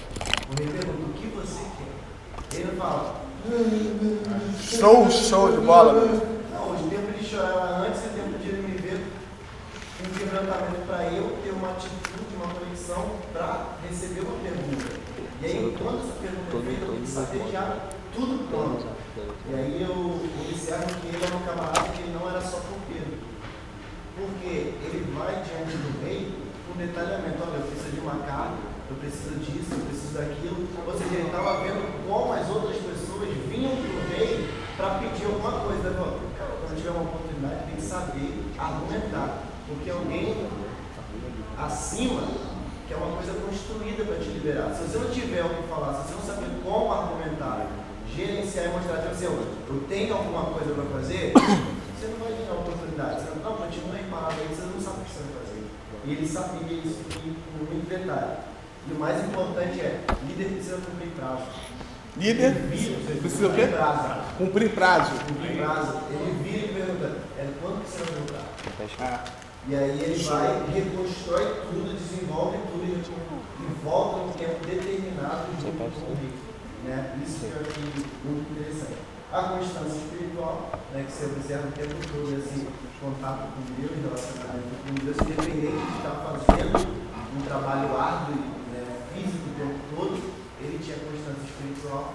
O 0.49 0.57
rei 0.57 0.79
pergunta, 0.79 1.09
o 1.09 1.13
que 1.13 1.27
você 1.27 1.61
quer? 1.77 2.59
Ele 2.59 2.75
fala, 2.75 3.21
Show, 4.59 5.11
show 5.11 5.51
de 5.51 5.63
bola. 5.63 5.93
não, 5.93 6.71
o 6.71 6.89
tempo 6.89 7.11
de 7.11 7.23
chorar 7.23 7.85
antes 7.87 8.01
e 8.03 8.07
o 8.07 8.09
tempo 8.09 8.39
de 8.39 8.49
ele 8.49 8.67
me 8.67 8.77
ver 8.77 10.24
para 10.43 11.03
eu 11.13 11.37
ter 11.43 11.51
uma 11.51 11.71
atitude, 11.71 12.35
uma 12.35 12.53
conexão 12.53 13.11
para 13.31 13.77
receber 13.87 14.21
uma 14.21 14.37
pergunta. 14.39 14.99
E 15.41 15.45
aí, 15.45 15.77
quando 15.77 15.99
essa 16.03 16.19
pergunta 16.19 16.57
é 16.57 16.61
feita, 16.61 16.85
eu 16.85 16.91
tenho 16.91 17.01
que 17.01 17.07
saber 17.07 17.51
já 17.51 17.77
tudo 18.13 18.49
pronto. 18.49 18.85
E 19.47 19.53
aí 19.55 19.81
eu 19.81 19.95
observo 20.49 20.99
que 20.99 21.07
ele 21.07 21.23
era 21.23 21.35
um 21.35 21.45
camarada 21.45 21.89
que 21.89 22.01
ele 22.01 22.17
não 22.19 22.29
era 22.29 22.41
só 22.41 22.57
copeiro. 22.57 23.15
Porque 24.15 24.75
ele 24.83 25.13
vai 25.15 25.43
diante 25.43 25.75
do 25.77 26.03
rei 26.03 26.33
com 26.67 26.77
detalhamento, 26.79 27.39
olha, 27.39 27.59
eu 27.59 27.67
preciso 27.67 27.95
de 27.95 27.99
uma 28.01 28.19
carne, 28.25 28.57
eu 28.89 28.95
preciso 28.97 29.35
disso, 29.39 29.71
eu 29.71 29.85
preciso 29.85 30.13
daquilo. 30.15 30.67
Ou 30.85 30.93
seja, 30.97 31.15
ele 31.15 31.27
estava 31.27 31.63
vendo 31.63 32.07
como 32.07 32.33
as 32.33 32.49
outras 32.49 32.77
pessoas 32.77 33.29
vinham 33.47 33.71
para 33.71 33.91
o 33.91 34.07
rei 34.11 34.49
para 34.75 34.99
pedir 34.99 35.25
alguma 35.27 35.63
coisa. 35.63 35.87
Ele 35.87 35.95
falou, 35.95 36.19
cara, 36.37 36.51
quando 36.59 36.75
tiver 36.75 36.91
uma 36.91 37.03
oportunidade, 37.03 37.67
tem 37.67 37.75
que 37.75 37.81
saber 37.81 38.43
argumentar. 38.57 39.44
Porque 39.67 39.89
alguém 39.89 40.47
acima 41.57 42.21
que 42.87 42.93
é 42.93 42.97
uma 42.97 43.15
coisa 43.17 43.33
construída 43.33 44.03
para 44.05 44.15
te 44.19 44.29
liberar. 44.29 44.73
Se 44.75 44.83
você 44.83 44.97
não 44.99 45.09
tiver 45.09 45.43
o 45.43 45.49
que 45.49 45.67
falar, 45.67 45.93
se 46.03 46.13
você 46.13 46.13
não 46.13 46.35
saber 46.35 46.51
como 46.63 46.91
argumentar, 46.93 47.65
gerenciar 48.15 48.65
e 48.65 48.69
mostrar, 48.69 48.97
tipo 48.99 49.11
assim, 49.11 49.25
eu 49.25 49.83
tenho 49.89 50.13
alguma 50.13 50.45
coisa 50.45 50.71
para 50.73 50.83
fazer, 50.99 51.33
você 51.97 52.07
não 52.07 52.17
vai 52.19 52.33
ter 52.33 52.47
a 52.49 52.53
oportunidade. 52.53 53.21
Você 53.21 53.29
não, 53.35 53.49
não 53.51 53.57
continua 53.57 53.95
aí 53.95 54.05
parado 54.11 54.35
aí, 54.39 54.47
você 54.47 54.61
não 54.61 54.79
sabe 54.79 55.01
o 55.01 55.05
que 55.05 55.11
você 55.11 55.23
vai 55.23 55.43
fazer. 55.43 55.63
E 56.05 56.11
ele 56.11 56.27
sabia 56.27 56.77
isso 56.77 56.99
aqui 57.09 57.35
com 57.57 57.65
muito 57.73 57.89
detalhe. 57.89 58.37
E 58.87 58.93
o 58.93 58.99
mais 58.99 59.25
importante 59.25 59.79
é, 59.81 60.01
líder 60.27 60.49
precisa 60.53 60.77
cumprir 60.77 61.09
prazo. 61.17 61.41
Líder 62.17 62.51
vira- 62.53 63.19
precisa 63.19 63.47
cumprir 63.49 63.71
prazo. 63.71 64.03
Cumprir 64.37 64.69
prazo. 64.75 65.11
Cumprir 65.27 65.57
prazo. 65.57 65.97
Ele 66.11 66.43
vira 66.43 66.65
e 66.65 66.73
pergunta, 66.73 67.17
é, 67.39 67.49
quando 67.59 67.83
que 67.83 67.89
você 67.89 68.03
vai 68.03 68.13
voltar? 68.19 68.45
Ah, 69.01 69.44
E 69.67 69.73
aí 69.73 69.97
ele 69.99 70.23
vai, 70.23 70.61
reconstrói 70.69 71.65
tudo, 71.65 71.97
desenvolve 71.97 72.57
tudo 72.69 72.85
e, 72.85 73.83
volta 73.83 74.17
num 74.21 74.31
tempo 74.33 74.61
determinado 74.61 75.49
junto 75.57 75.89
com 75.89 76.13
o. 76.13 76.85
Né? 76.85 77.17
Isso 77.25 77.39
que 77.39 77.45
eu 77.49 77.65
achei 77.65 77.81
muito 78.21 78.45
interessante. 78.53 79.01
A 79.33 79.41
constância 79.57 79.97
espiritual, 79.97 80.69
né, 80.93 81.01
que 81.01 81.11
você 81.11 81.25
observa 81.25 81.67
o 81.67 81.71
tempo 81.71 81.97
todo 82.13 82.29
esse 82.37 82.61
contato 83.01 83.49
com 83.57 83.65
Deus, 83.73 83.97
relacionamento 84.05 84.69
com 84.85 84.93
Deus, 85.01 85.17
independente 85.17 85.81
de 85.81 85.97
estar 85.97 86.13
fazendo 86.21 86.77
um 87.33 87.41
trabalho 87.41 87.89
árduo, 87.97 88.37
né, 88.69 88.85
físico 89.17 89.49
o 89.49 89.57
tempo 89.57 89.81
todo, 89.97 90.13
ele 90.61 90.77
tinha 90.77 91.01
constância 91.01 91.41
espiritual. 91.41 92.13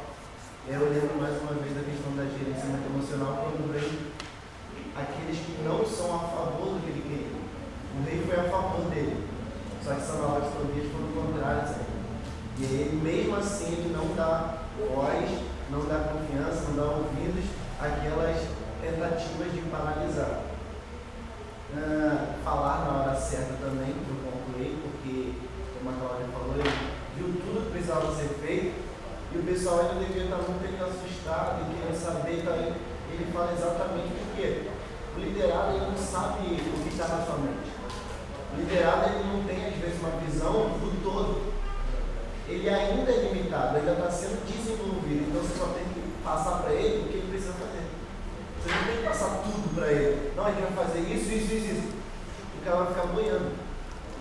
Eu 0.71 0.87
lembro 0.87 1.19
mais 1.19 1.35
uma 1.43 1.59
vez 1.59 1.75
da 1.75 1.83
questão 1.83 2.15
da 2.15 2.31
gerenciamento 2.31 2.87
emocional, 2.95 3.43
quando 3.43 3.75
vem 3.75 3.91
aqueles 4.95 5.39
que 5.43 5.63
não 5.67 5.85
são 5.85 6.15
a 6.15 6.19
favor 6.31 6.79
do 6.79 6.81
que 6.81 6.91
ele. 6.91 7.10
O 8.01 8.03
rei 8.03 8.25
foi 8.27 8.41
a 8.41 8.49
favor 8.49 8.89
dele. 8.89 9.29
Só 9.85 9.93
que 9.93 10.01
Sanballat 10.01 10.47
e 10.47 10.57
Tobias 10.57 10.89
foram 10.91 11.13
contrários 11.13 11.71
a 11.71 11.75
ele. 11.75 12.01
E 12.59 12.65
ele, 12.65 13.01
mesmo 13.03 13.37
assim, 13.37 13.73
ele 13.73 13.95
não 13.95 14.15
dá 14.17 14.65
voz, 14.79 15.31
não 15.71 15.85
dá 15.85 16.09
confiança, 16.09 16.71
não 16.71 16.77
dá 16.77 16.93
ouvidos 16.97 17.45
àquelas 17.79 18.41
tentativas 18.81 19.53
de 19.53 19.61
paralisar. 19.71 20.41
Ah, 21.77 22.35
falar 22.43 22.85
na 22.85 23.01
hora 23.01 23.15
certa 23.21 23.53
também, 23.61 23.93
que 23.93 24.09
eu 24.09 24.17
concluí, 24.25 24.81
porque, 24.81 25.33
como 25.77 25.91
a 25.91 26.01
Cláudia 26.01 26.27
falou, 26.33 26.55
ele 26.57 26.73
viu 27.17 27.29
tudo 27.45 27.67
que 27.67 27.73
precisava 27.73 28.17
ser 28.17 28.29
feito 28.41 28.81
e 29.33 29.39
o 29.39 29.43
pessoal 29.43 29.81
ainda 29.81 30.07
devia 30.07 30.25
estar 30.25 30.39
muito 30.39 30.85
assustado 30.85 31.61
e 31.61 31.75
querendo 31.77 32.01
saber. 32.01 32.41
Então, 32.41 32.55
ele, 32.55 32.75
ele 33.13 33.33
fala 33.33 33.53
exatamente 33.53 34.09
porque 34.25 34.71
o 35.17 35.21
liderado 35.21 35.77
ele 35.77 35.87
não 35.87 35.97
sabe 35.97 36.49
o 36.49 36.83
que 36.83 36.89
está 36.89 37.07
na 37.07 37.25
sua 37.25 37.39
mente. 37.39 37.80
Liderado 38.57 39.11
ele 39.11 39.25
não 39.33 39.45
tem, 39.45 39.67
às 39.67 39.75
vezes, 39.77 40.01
uma 40.01 40.21
visão 40.21 40.53
do 40.79 41.03
todo. 41.03 41.53
Ele 42.49 42.69
ainda 42.69 43.11
é 43.11 43.33
limitado, 43.33 43.77
ainda 43.77 43.93
está 43.93 44.11
sendo 44.11 44.45
desenvolvido. 44.47 45.29
Então 45.29 45.43
você 45.43 45.59
só 45.59 45.67
tem 45.67 45.85
que 45.85 46.01
passar 46.25 46.63
para 46.63 46.73
ele 46.73 47.05
o 47.05 47.09
que 47.09 47.19
ele 47.19 47.31
precisa 47.31 47.55
fazer. 47.55 47.87
Você 48.61 48.71
não 48.75 48.85
tem 48.85 48.97
que 48.97 49.03
passar 49.05 49.43
tudo 49.45 49.75
para 49.75 49.93
ele. 49.93 50.33
Não, 50.37 50.49
ele 50.49 50.61
vai 50.61 50.85
fazer 50.85 51.01
isso, 51.01 51.33
isso, 51.33 51.55
isso, 51.55 51.73
isso. 51.73 51.89
o 52.61 52.65
cara 52.65 52.85
vai 52.85 52.87
ficar 52.89 53.07
boiando. 53.07 53.51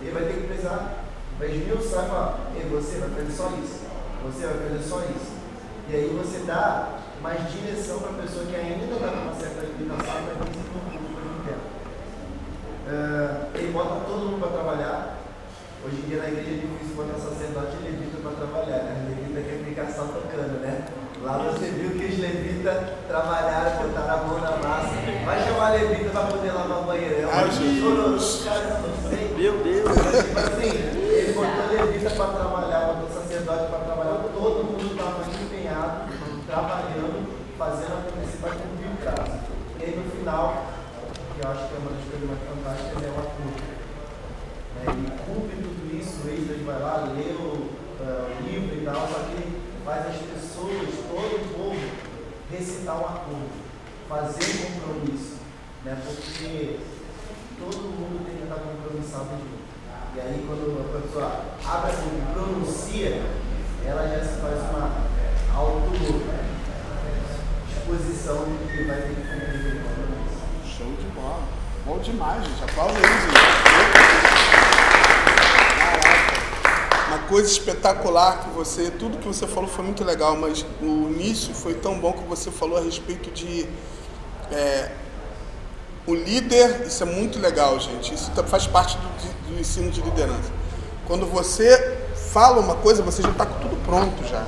Ele 0.00 0.12
vai 0.12 0.24
ter 0.24 0.34
que 0.34 0.46
precisar, 0.46 1.04
vai 1.38 1.50
esmiuçar 1.50 2.40
e 2.56 2.60
você 2.68 2.98
vai 2.98 3.10
fazer 3.10 3.32
só 3.32 3.48
isso, 3.62 3.80
você 4.22 4.46
vai 4.46 4.68
fazer 4.68 4.82
só 4.82 5.00
isso. 5.00 5.32
E 5.90 5.94
aí 5.94 6.08
você 6.16 6.44
dá 6.46 7.00
mais 7.20 7.52
direção 7.52 7.98
para 7.98 8.10
a 8.10 8.22
pessoa 8.22 8.46
que 8.46 8.56
ainda 8.56 8.84
está 8.84 9.06
numa 9.08 9.34
certa 9.34 9.60
limitação 9.60 10.24
para 10.24 10.44
desenvolver. 10.46 10.89
Uh, 12.90 13.46
ele 13.54 13.70
bota 13.70 14.02
todo 14.02 14.18
mundo 14.18 14.40
para 14.40 14.50
trabalhar. 14.50 15.22
Hoje 15.86 15.94
em 16.02 16.08
dia 16.10 16.18
na 16.18 16.26
igreja 16.26 16.50
é 16.50 16.66
difícil 16.66 16.96
botar 16.98 17.22
sacerdote 17.22 17.78
e 17.78 17.84
levita 17.86 18.18
para 18.18 18.34
trabalhar, 18.34 18.82
né? 18.82 19.14
Levita 19.14 19.46
quer 19.46 19.62
ficar 19.62 19.86
só 19.94 20.10
tocando, 20.10 20.58
né? 20.58 20.90
Lá 21.22 21.38
você 21.38 21.70
viu 21.70 21.90
que 21.94 22.10
os 22.10 22.18
levitas 22.18 22.82
trabalharam, 23.06 23.86
botaram 23.86 24.10
a 24.10 24.26
mão 24.26 24.40
na 24.40 24.56
massa. 24.58 24.90
Vai 25.24 25.38
chamar 25.38 25.66
a 25.66 25.70
levita 25.70 26.10
para 26.10 26.26
poder 26.34 26.50
lavar 26.50 26.78
o 26.80 26.82
banheiro. 26.82 27.28
É 27.30 27.50
Jesus. 27.52 28.44
Meu 29.38 29.54
Deus. 29.62 29.94
Tipo 29.94 30.38
assim, 30.40 30.70
ele 30.74 31.32
botou 31.32 31.70
levita 31.70 32.10
para 32.10 32.26
trabalhar, 32.26 32.80
botou 32.90 33.22
sacerdote 33.22 33.70
para 33.70 33.78
trabalhar. 33.86 34.18
Todo 34.34 34.64
mundo 34.64 34.82
estava 34.90 35.22
empenhado, 35.30 36.10
trabalhando, 36.44 37.22
fazendo 37.56 38.02
acontecer 38.02 38.38
para 38.42 38.50
cumprir 38.50 38.90
o 38.90 38.96
prazo. 38.98 39.38
E 39.78 39.84
aí 39.84 39.94
no 39.94 40.10
final, 40.10 40.66
que 41.40 41.46
eu 41.46 41.50
acho 41.52 41.68
que 41.68 41.74
é 41.74 41.78
uma 41.78 41.92
das 41.92 42.04
fantásticas, 42.60 43.02
é 43.02 43.08
o 43.08 43.18
acordo. 43.18 43.58
Né? 44.74 44.82
Ele 44.88 45.10
cumpre 45.24 45.56
tudo 45.56 45.80
isso, 45.98 46.20
o 46.24 46.30
Esdras 46.30 46.60
vai 46.62 46.80
lá, 46.80 47.12
lê 47.16 47.32
o, 47.32 47.68
uh, 48.00 48.28
o 48.28 48.30
livro 48.46 48.76
e 48.76 48.84
tal, 48.84 49.08
só 49.08 49.20
que 49.24 49.32
ele 49.32 49.60
faz 49.84 50.06
as 50.06 50.16
pessoas, 50.16 50.88
todo 51.08 51.36
o 51.36 51.48
povo, 51.56 51.80
recitar 52.50 52.96
um 52.96 53.06
acordo, 53.06 53.50
fazer 54.08 54.44
um 54.44 54.80
compromisso. 54.80 55.36
Né? 55.84 55.96
Porque 56.04 56.78
todo 57.58 57.78
mundo 57.78 58.24
tem 58.26 58.36
que 58.36 58.42
estar 58.42 58.56
compromissado. 58.56 59.38
E 60.14 60.20
aí 60.20 60.44
quando 60.46 60.80
a 60.80 60.84
pessoa 61.00 61.44
abre 61.64 61.92
a 61.92 61.94
e 61.94 61.98
pronuncia, 62.34 63.22
ela 63.86 64.08
já 64.08 64.24
se 64.24 64.40
faz 64.40 64.58
uma 64.70 65.08
auto-exposição 65.54 68.44
de 68.44 68.58
que 68.66 68.84
vai 68.84 69.02
ter 69.02 69.14
que 69.14 69.22
cumprir 69.22 69.54
aquele 69.54 69.80
compromisso. 69.80 70.40
Show 70.66 70.92
de 70.96 71.06
bola. 71.14 71.59
Bom 71.86 71.98
demais, 71.98 72.44
gente. 72.44 72.62
Aplausos 72.64 72.96
aí, 72.96 73.02
gente. 73.02 73.40
Uma 77.08 77.18
coisa 77.26 77.50
espetacular 77.50 78.40
que 78.44 78.50
você, 78.50 78.90
tudo 78.90 79.18
que 79.18 79.26
você 79.26 79.46
falou 79.46 79.68
foi 79.68 79.84
muito 79.84 80.04
legal, 80.04 80.36
mas 80.36 80.64
o 80.80 81.08
início 81.10 81.52
foi 81.54 81.74
tão 81.74 81.98
bom 81.98 82.12
que 82.12 82.22
você 82.24 82.50
falou 82.50 82.78
a 82.78 82.80
respeito 82.80 83.30
de 83.30 83.66
é, 84.52 84.90
o 86.06 86.14
líder, 86.14 86.86
isso 86.86 87.02
é 87.02 87.06
muito 87.06 87.38
legal, 87.38 87.78
gente. 87.80 88.14
Isso 88.14 88.30
tá- 88.32 88.44
faz 88.44 88.66
parte 88.66 88.96
do, 88.96 89.48
do 89.54 89.60
ensino 89.60 89.90
de 89.90 90.00
liderança. 90.00 90.50
Quando 91.06 91.26
você 91.26 91.98
fala 92.32 92.60
uma 92.60 92.76
coisa, 92.76 93.02
você 93.02 93.22
já 93.22 93.30
está 93.30 93.44
com 93.46 93.58
tudo 93.60 93.76
pronto 93.84 94.24
já. 94.28 94.44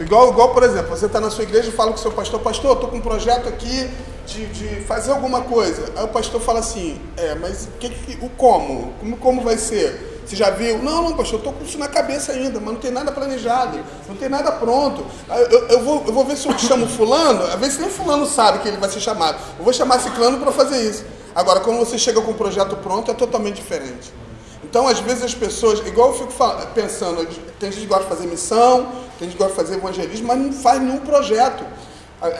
Igual, 0.00 0.30
igual, 0.30 0.52
por 0.54 0.62
exemplo, 0.62 0.90
você 0.96 1.06
está 1.06 1.20
na 1.20 1.30
sua 1.30 1.44
igreja 1.44 1.68
e 1.68 1.72
fala 1.72 1.90
com 1.90 1.98
o 1.98 2.00
seu 2.00 2.12
pastor, 2.12 2.40
pastor, 2.40 2.70
eu 2.70 2.74
estou 2.74 2.88
com 2.90 2.96
um 2.96 3.00
projeto 3.00 3.48
aqui 3.48 3.90
de, 4.26 4.46
de 4.46 4.80
fazer 4.84 5.12
alguma 5.12 5.42
coisa. 5.42 5.92
Aí 5.96 6.04
o 6.04 6.08
pastor 6.08 6.40
fala 6.40 6.60
assim, 6.60 7.00
é, 7.16 7.34
mas 7.34 7.68
que, 7.78 7.88
que, 7.88 8.24
o 8.24 8.28
como? 8.30 8.92
como? 9.00 9.16
Como 9.16 9.40
vai 9.42 9.58
ser? 9.58 10.22
Você 10.24 10.36
já 10.36 10.50
viu? 10.50 10.78
Não, 10.82 11.02
não, 11.02 11.16
pastor, 11.16 11.34
eu 11.34 11.38
estou 11.38 11.52
com 11.52 11.64
isso 11.64 11.78
na 11.78 11.88
cabeça 11.88 12.32
ainda, 12.32 12.60
mas 12.60 12.74
não 12.74 12.80
tem 12.80 12.90
nada 12.90 13.10
planejado, 13.10 13.80
não 14.08 14.14
tem 14.14 14.28
nada 14.28 14.52
pronto. 14.52 15.04
Eu, 15.28 15.68
eu, 15.68 15.84
vou, 15.84 16.04
eu 16.06 16.12
vou 16.12 16.24
ver 16.24 16.36
se 16.36 16.48
eu 16.48 16.56
chamo 16.58 16.86
fulano, 16.86 17.42
às 17.44 17.56
vezes 17.56 17.78
nem 17.78 17.90
fulano 17.90 18.24
sabe 18.24 18.60
que 18.60 18.68
ele 18.68 18.76
vai 18.76 18.88
ser 18.88 19.00
chamado. 19.00 19.36
Eu 19.58 19.64
vou 19.64 19.72
chamar 19.72 20.00
ciclano 20.00 20.38
para 20.38 20.52
fazer 20.52 20.80
isso. 20.88 21.04
Agora, 21.34 21.60
quando 21.60 21.78
você 21.78 21.98
chega 21.98 22.20
com 22.20 22.30
um 22.30 22.34
projeto 22.34 22.76
pronto, 22.76 23.10
é 23.10 23.14
totalmente 23.14 23.56
diferente. 23.56 24.12
Então, 24.62 24.86
às 24.86 25.00
vezes 25.00 25.24
as 25.24 25.34
pessoas, 25.34 25.80
igual 25.86 26.08
eu 26.10 26.14
fico 26.14 26.32
pensando, 26.74 27.26
tem 27.58 27.70
gente 27.70 27.82
que 27.82 27.86
gosta 27.86 28.04
de 28.04 28.08
fazer 28.08 28.26
missão, 28.26 28.86
tem 29.18 29.28
gente 29.28 29.32
que 29.32 29.42
gosta 29.42 29.52
de 29.52 29.56
fazer 29.56 29.74
evangelismo, 29.76 30.28
mas 30.28 30.38
não 30.38 30.52
faz 30.52 30.80
nenhum 30.80 30.98
projeto. 30.98 31.64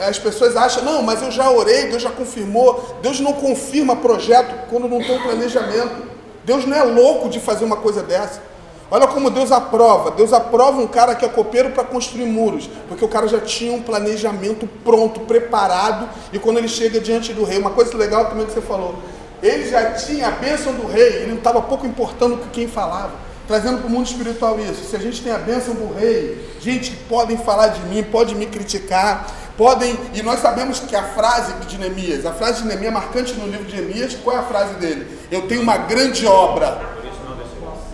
As 0.07 0.17
pessoas 0.17 0.55
acham, 0.55 0.83
não, 0.83 1.01
mas 1.01 1.21
eu 1.21 1.29
já 1.29 1.49
orei, 1.49 1.87
Deus 1.87 2.01
já 2.01 2.09
confirmou. 2.09 2.97
Deus 3.01 3.19
não 3.19 3.33
confirma 3.33 3.95
projeto 3.95 4.69
quando 4.69 4.87
não 4.87 4.99
tem 4.99 5.17
um 5.17 5.21
planejamento. 5.21 6.13
Deus 6.45 6.65
não 6.65 6.75
é 6.75 6.83
louco 6.83 7.29
de 7.29 7.39
fazer 7.39 7.65
uma 7.65 7.77
coisa 7.77 8.01
dessa. 8.01 8.41
Olha 8.89 9.07
como 9.07 9.29
Deus 9.29 9.51
aprova. 9.51 10.11
Deus 10.11 10.31
aprova 10.31 10.79
um 10.79 10.87
cara 10.87 11.15
que 11.15 11.25
é 11.25 11.27
copeiro 11.27 11.71
para 11.71 11.83
construir 11.83 12.25
muros, 12.25 12.69
porque 12.87 13.03
o 13.03 13.07
cara 13.07 13.27
já 13.27 13.39
tinha 13.39 13.73
um 13.73 13.81
planejamento 13.81 14.69
pronto, 14.83 15.21
preparado, 15.21 16.07
e 16.31 16.37
quando 16.37 16.57
ele 16.57 16.67
chega 16.67 16.99
diante 16.99 17.33
do 17.33 17.43
rei, 17.43 17.57
uma 17.57 17.71
coisa 17.71 17.97
legal 17.97 18.25
também 18.25 18.45
que 18.45 18.51
você 18.51 18.61
falou, 18.61 18.95
ele 19.41 19.69
já 19.69 19.91
tinha 19.93 20.27
a 20.27 20.31
bênção 20.31 20.73
do 20.73 20.87
rei, 20.87 21.17
ele 21.17 21.31
não 21.31 21.37
estava 21.37 21.61
pouco 21.61 21.85
importando 21.87 22.37
com 22.37 22.49
quem 22.49 22.67
falava. 22.67 23.11
Trazendo 23.45 23.79
para 23.79 23.87
o 23.87 23.89
mundo 23.89 24.05
espiritual 24.05 24.57
isso. 24.59 24.85
Se 24.85 24.95
a 24.95 24.99
gente 24.99 25.21
tem 25.21 25.31
a 25.33 25.37
bênção 25.37 25.73
do 25.73 25.93
rei, 25.93 26.55
gente, 26.61 26.91
podem 27.09 27.35
falar 27.35 27.69
de 27.69 27.81
mim, 27.87 28.01
podem 28.01 28.35
me 28.35 28.45
criticar, 28.45 29.27
podem. 29.57 29.97
E 30.13 30.21
nós 30.21 30.39
sabemos 30.39 30.79
que 30.79 30.95
a 30.95 31.03
frase 31.03 31.53
de 31.67 31.77
Neemias, 31.77 32.25
a 32.25 32.33
frase 32.33 32.61
de 32.61 32.67
Neemias 32.67 32.87
é 32.87 32.91
marcante 32.91 33.33
no 33.33 33.47
livro 33.47 33.65
de 33.65 33.75
Neemias, 33.75 34.15
qual 34.23 34.35
é 34.35 34.39
a 34.39 34.43
frase 34.43 34.75
dele? 34.75 35.19
Eu 35.31 35.47
tenho 35.47 35.61
uma 35.61 35.77
grande 35.77 36.25
obra 36.25 36.93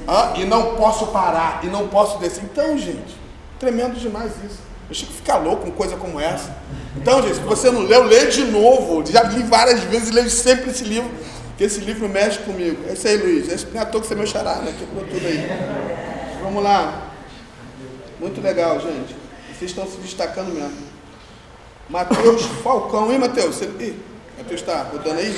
ah, 0.08 0.34
e 0.38 0.45
não 0.45 0.76
posso 0.76 1.08
parar, 1.08 1.60
e 1.63 1.67
não 1.67 1.88
posso 1.88 2.17
descer. 2.17 2.43
Então, 2.43 2.78
gente, 2.78 3.15
tremendo 3.60 4.00
demais 4.00 4.32
isso. 4.43 4.60
Eu 4.89 4.95
chego 4.95 5.12
a 5.12 5.15
ficar 5.15 5.38
louco 5.38 5.65
com 5.65 5.72
coisa 5.72 5.95
como 5.98 6.19
essa. 6.19 6.56
Então, 6.98 7.22
gente, 7.22 7.36
se 7.36 7.41
você 7.41 7.69
não 7.69 7.82
leu, 7.82 8.04
lê 8.06 8.26
de 8.26 8.43
novo. 8.45 9.06
Já 9.06 9.22
li 9.24 9.43
várias 9.43 9.82
vezes, 9.82 10.10
leio 10.10 10.30
sempre 10.30 10.72
esse 10.72 10.84
livro, 10.84 11.12
que 11.56 11.63
esse 11.63 11.80
livro 11.82 12.10
mexe 12.10 12.39
comigo. 12.39 12.89
É 12.89 12.93
isso 12.93 13.08
aí, 13.08 13.17
Luiz. 13.17 13.52
Esse 13.52 13.67
não 13.67 13.80
é 13.80 13.84
à 13.84 13.86
toa 13.86 14.02
que 14.02 14.08
você 14.08 14.15
é 14.15 14.17
meu 14.17 14.26
xará, 14.26 14.56
né? 14.56 14.74
Quebrou 14.80 15.06
tudo 15.06 15.28
aí. 15.28 15.48
Vamos 16.41 16.63
lá. 16.63 17.12
Muito 18.19 18.41
legal, 18.41 18.80
gente. 18.80 19.15
Vocês 19.54 19.69
estão 19.69 19.86
se 19.86 19.98
destacando 19.98 20.52
mesmo. 20.54 20.89
Matheus 21.89 22.43
Falcão, 22.63 23.12
hein, 23.12 23.17
Matheus? 23.17 23.62
Matheus 24.38 24.62
está 24.62 24.84
rodando 24.84 25.19
aí? 25.19 25.36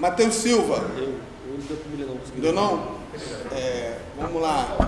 Matheus 0.00 0.34
Silva. 0.34 0.82
Eu, 0.96 1.02
eu 1.02 1.58
não 1.58 1.96
deu 1.96 2.06
não. 2.06 2.40
Deu 2.40 2.52
não? 2.54 2.94
É, 3.52 3.98
vamos 4.18 4.40
lá. 4.40 4.78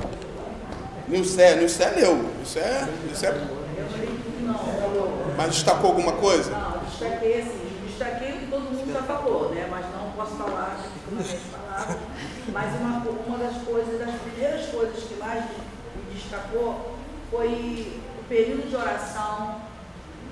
Nilcé, 1.06 1.56
Nilcé 1.56 1.90
leu. 1.90 2.16
Nilcé, 2.16 2.88
Nilcé... 3.04 3.34
Mas 5.36 5.48
destacou 5.48 5.90
alguma 5.90 6.12
coisa? 6.12 6.50
Não, 6.50 6.78
destaquei 6.88 7.42
assim, 7.42 7.78
destaquei 7.86 8.32
o 8.32 8.38
que 8.38 8.46
todo 8.46 8.62
mundo 8.62 8.90
já 8.90 9.02
falou, 9.02 9.50
né? 9.50 9.68
Mas 9.70 9.84
não 9.92 10.12
posso 10.12 10.34
falar 10.36 10.78
as 10.80 11.32
palavras. 11.52 11.96
Mas 12.52 12.80
uma, 12.80 13.04
uma 13.26 13.38
das 13.38 13.62
coisas, 13.64 13.98
das 13.98 14.14
primeiras 14.22 14.66
coisas 14.66 15.04
que 15.04 15.14
mais 15.16 15.44
me 15.44 16.14
destacou 16.14 16.96
foi 17.30 18.00
o 18.26 18.28
período 18.28 18.68
de 18.68 18.74
oração, 18.74 19.60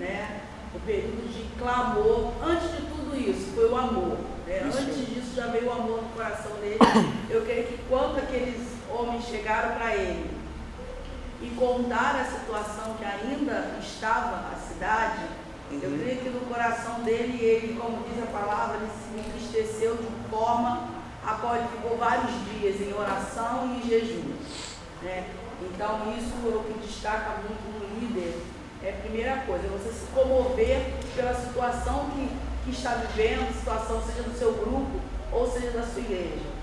né? 0.01 0.41
O 0.75 0.81
período 0.81 1.33
de 1.33 1.45
clamor. 1.57 2.33
Antes 2.45 2.73
de 2.73 2.83
tudo 2.89 3.17
isso, 3.17 3.53
foi 3.55 3.71
o 3.71 3.77
amor. 3.77 4.19
Né? 4.45 4.63
Antes 4.65 4.97
disso 5.09 5.37
já 5.37 5.47
veio 5.47 5.69
o 5.69 5.73
amor 5.73 6.03
no 6.03 6.09
coração 6.09 6.51
dele. 6.57 6.79
Eu 7.31 7.43
creio 7.43 7.67
que 7.69 7.79
quando 7.89 8.19
aqueles 8.19 8.67
homens 8.91 9.25
chegaram 9.25 9.77
para 9.77 9.95
ele 9.95 10.29
e 11.41 11.51
contaram 11.51 12.21
a 12.21 12.25
situação 12.25 12.95
que 12.99 13.05
ainda 13.05 13.77
estava 13.81 14.53
a 14.53 14.57
cidade, 14.57 15.25
eu 15.71 15.99
creio 15.99 16.21
que 16.21 16.29
no 16.29 16.41
coração 16.47 17.01
dele, 17.01 17.43
ele, 17.43 17.79
como 17.81 18.05
diz 18.09 18.23
a 18.23 18.27
palavra, 18.27 18.77
ele 18.77 18.91
se 18.91 19.19
entristeceu 19.19 19.97
de 19.97 20.31
forma 20.31 20.89
a 21.27 21.35
qual 21.35 21.57
ele 21.57 21.69
ficou 21.69 21.97
vários 21.97 22.33
dias 22.45 22.81
em 22.81 22.93
oração 22.93 23.67
e 23.67 23.79
em 23.79 23.89
jejum. 23.89 24.35
né? 25.03 25.27
Então 25.75 26.15
isso 26.17 26.35
é 26.47 26.57
o 26.57 26.63
que 26.63 26.87
destaca 26.87 27.41
muito 27.43 27.65
no 27.75 28.01
líder. 28.01 28.41
É 28.83 28.91
a 28.91 29.03
primeira 29.03 29.39
coisa, 29.39 29.67
é 29.67 29.71
você 29.71 29.91
se 29.91 30.07
comover 30.13 30.81
pela 31.17 31.35
situação 31.35 32.11
que, 32.11 32.29
que 32.65 32.71
está 32.71 32.95
vivendo, 32.95 33.53
situação 33.59 34.01
seja 34.03 34.23
do 34.23 34.39
seu 34.39 34.53
grupo 34.53 35.01
ou 35.33 35.51
seja 35.51 35.71
da 35.73 35.83
sua 35.83 36.01
igreja. 36.01 36.55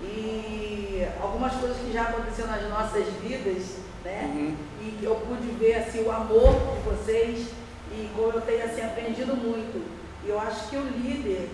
E 0.00 1.06
algumas 1.20 1.52
coisas 1.54 1.76
que 1.76 1.92
já 1.92 2.04
aconteceram 2.04 2.50
nas 2.50 2.68
nossas 2.68 3.06
vidas, 3.22 3.76
né? 4.04 4.56
E 4.80 4.96
que 4.98 5.04
eu 5.04 5.16
pude 5.16 5.46
ver 5.58 5.74
assim, 5.74 6.02
o 6.02 6.10
amor 6.10 6.50
de 6.52 6.80
vocês 6.88 7.48
e 7.92 8.10
como 8.16 8.32
eu 8.32 8.40
tenho 8.40 8.64
assim, 8.64 8.82
aprendido 8.82 9.36
muito. 9.36 9.84
E 10.24 10.30
eu 10.30 10.40
acho 10.40 10.70
que 10.70 10.76
o 10.76 10.82
líder, 10.82 11.50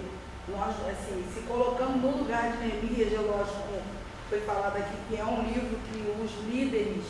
nós 0.49 0.74
assim, 0.89 1.24
se 1.34 1.41
colocando 1.41 2.01
no 2.01 2.18
lugar 2.18 2.53
de 2.53 2.59
Neemias, 2.59 3.12
eu 3.12 3.26
lógico, 3.26 3.62
como 3.62 4.07
foi 4.29 4.41
falado 4.41 4.76
aqui, 4.76 4.97
que 5.09 5.16
é 5.16 5.24
um 5.24 5.43
livro 5.43 5.79
que 5.91 6.22
os 6.22 6.53
líderes, 6.53 7.05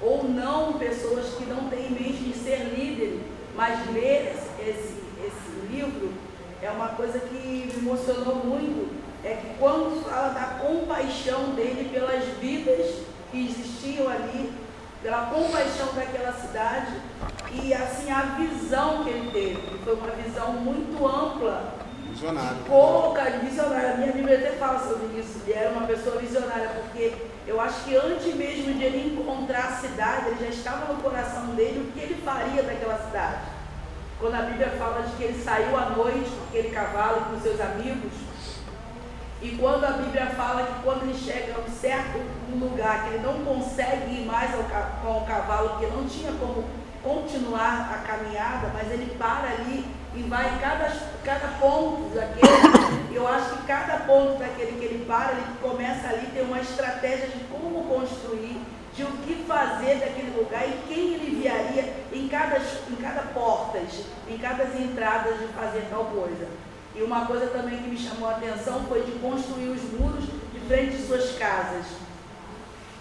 ou 0.00 0.24
não 0.24 0.74
pessoas 0.74 1.34
que 1.34 1.44
não 1.44 1.68
têm 1.68 1.86
em 1.86 1.90
mente 1.90 2.22
de 2.22 2.34
ser 2.34 2.58
líder, 2.76 3.20
mas 3.56 3.92
ler 3.92 4.32
esse, 4.32 4.48
esse, 4.60 5.02
livro 5.70 6.12
é 6.60 6.70
uma 6.70 6.88
coisa 6.88 7.18
que 7.18 7.34
me 7.34 7.72
emocionou 7.78 8.36
muito. 8.44 8.92
É 9.24 9.36
que 9.36 9.58
quando 9.58 10.04
fala 10.04 10.28
da 10.30 10.58
compaixão 10.58 11.54
dele 11.54 11.88
pelas 11.90 12.24
vidas 12.40 13.04
que 13.30 13.46
existiam 13.46 14.08
ali, 14.08 14.52
pela 15.02 15.26
compaixão 15.26 15.94
daquela 15.94 16.32
cidade 16.32 16.92
e 17.52 17.72
assim 17.72 18.10
a 18.10 18.36
visão 18.36 19.02
que 19.02 19.10
ele 19.10 19.30
teve, 19.30 19.60
que 19.62 19.84
foi 19.84 19.94
uma 19.94 20.10
visão 20.10 20.52
muito 20.54 21.06
ampla 21.06 21.81
Visionário. 22.12 22.58
Pô, 22.66 23.10
cara, 23.12 23.38
visionário. 23.38 23.94
A 23.94 23.96
minha 23.96 24.12
Bíblia 24.12 24.38
até 24.38 24.50
fala 24.52 24.78
sobre 24.78 25.18
isso. 25.18 25.40
Ele 25.46 25.58
era 25.58 25.70
uma 25.70 25.86
pessoa 25.86 26.18
visionária, 26.18 26.68
porque 26.68 27.14
eu 27.46 27.58
acho 27.58 27.84
que 27.84 27.96
antes 27.96 28.34
mesmo 28.34 28.74
de 28.74 28.84
ele 28.84 29.14
encontrar 29.14 29.64
a 29.64 29.76
cidade, 29.76 30.28
ele 30.28 30.44
já 30.44 30.50
estava 30.50 30.92
no 30.92 31.00
coração 31.00 31.46
dele 31.54 31.88
o 31.88 31.92
que 31.92 32.00
ele 32.00 32.22
faria 32.22 32.62
daquela 32.62 32.98
cidade. 32.98 33.38
Quando 34.20 34.34
a 34.34 34.42
Bíblia 34.42 34.68
fala 34.78 35.02
de 35.02 35.16
que 35.16 35.24
ele 35.24 35.42
saiu 35.42 35.76
à 35.76 35.90
noite 35.90 36.30
com 36.30 36.44
aquele 36.44 36.70
cavalo 36.70 37.22
com 37.30 37.40
seus 37.40 37.60
amigos, 37.60 38.12
e 39.40 39.56
quando 39.56 39.84
a 39.84 39.92
Bíblia 39.92 40.26
fala 40.26 40.66
que 40.66 40.82
quando 40.84 41.02
ele 41.02 41.18
chega 41.18 41.54
a 41.56 41.60
um 41.60 41.68
certo 41.68 42.20
lugar 42.52 43.04
que 43.04 43.14
ele 43.14 43.26
não 43.26 43.42
consegue 43.44 44.12
ir 44.12 44.26
mais 44.26 44.54
ao, 44.54 44.62
com 45.02 45.18
o 45.18 45.26
cavalo, 45.26 45.70
porque 45.70 45.86
não 45.86 46.06
tinha 46.06 46.30
como 46.32 46.64
continuar 47.02 47.90
a 47.92 48.06
caminhada, 48.06 48.70
mas 48.72 48.92
ele 48.92 49.16
para 49.18 49.48
ali 49.48 50.01
e 50.14 50.22
vai 50.22 50.54
em 50.54 50.58
cada, 50.58 50.92
cada 51.24 51.48
ponto 51.58 52.14
daquele. 52.14 53.12
Eu 53.14 53.28
acho 53.28 53.56
que 53.56 53.66
cada 53.66 53.98
ponto 54.04 54.38
daquele 54.38 54.78
que 54.78 54.84
ele 54.84 55.04
para, 55.04 55.32
ele 55.32 55.44
começa 55.60 56.08
ali, 56.08 56.26
tem 56.32 56.42
uma 56.42 56.60
estratégia 56.60 57.28
de 57.28 57.44
como 57.44 57.84
construir, 57.84 58.60
de 58.94 59.04
o 59.04 59.12
que 59.18 59.44
fazer 59.46 59.96
daquele 59.96 60.36
lugar 60.36 60.66
e 60.66 60.82
quem 60.88 61.14
ele 61.14 61.36
enviaria 61.36 61.94
em 62.12 62.28
cada, 62.28 62.58
em 62.58 62.96
cada 62.96 63.22
portas, 63.32 64.04
em 64.28 64.36
cada 64.38 64.64
entradas 64.64 65.38
de 65.38 65.46
fazer 65.48 65.86
tal 65.90 66.06
coisa. 66.06 66.46
E 66.94 67.02
uma 67.02 67.26
coisa 67.26 67.46
também 67.46 67.78
que 67.78 67.88
me 67.88 67.96
chamou 67.96 68.28
a 68.28 68.32
atenção 68.32 68.84
foi 68.86 69.02
de 69.02 69.12
construir 69.12 69.68
os 69.68 69.82
muros 69.92 70.24
de 70.52 70.60
frente 70.68 70.96
de 70.96 71.06
suas 71.06 71.36
casas. 71.38 71.86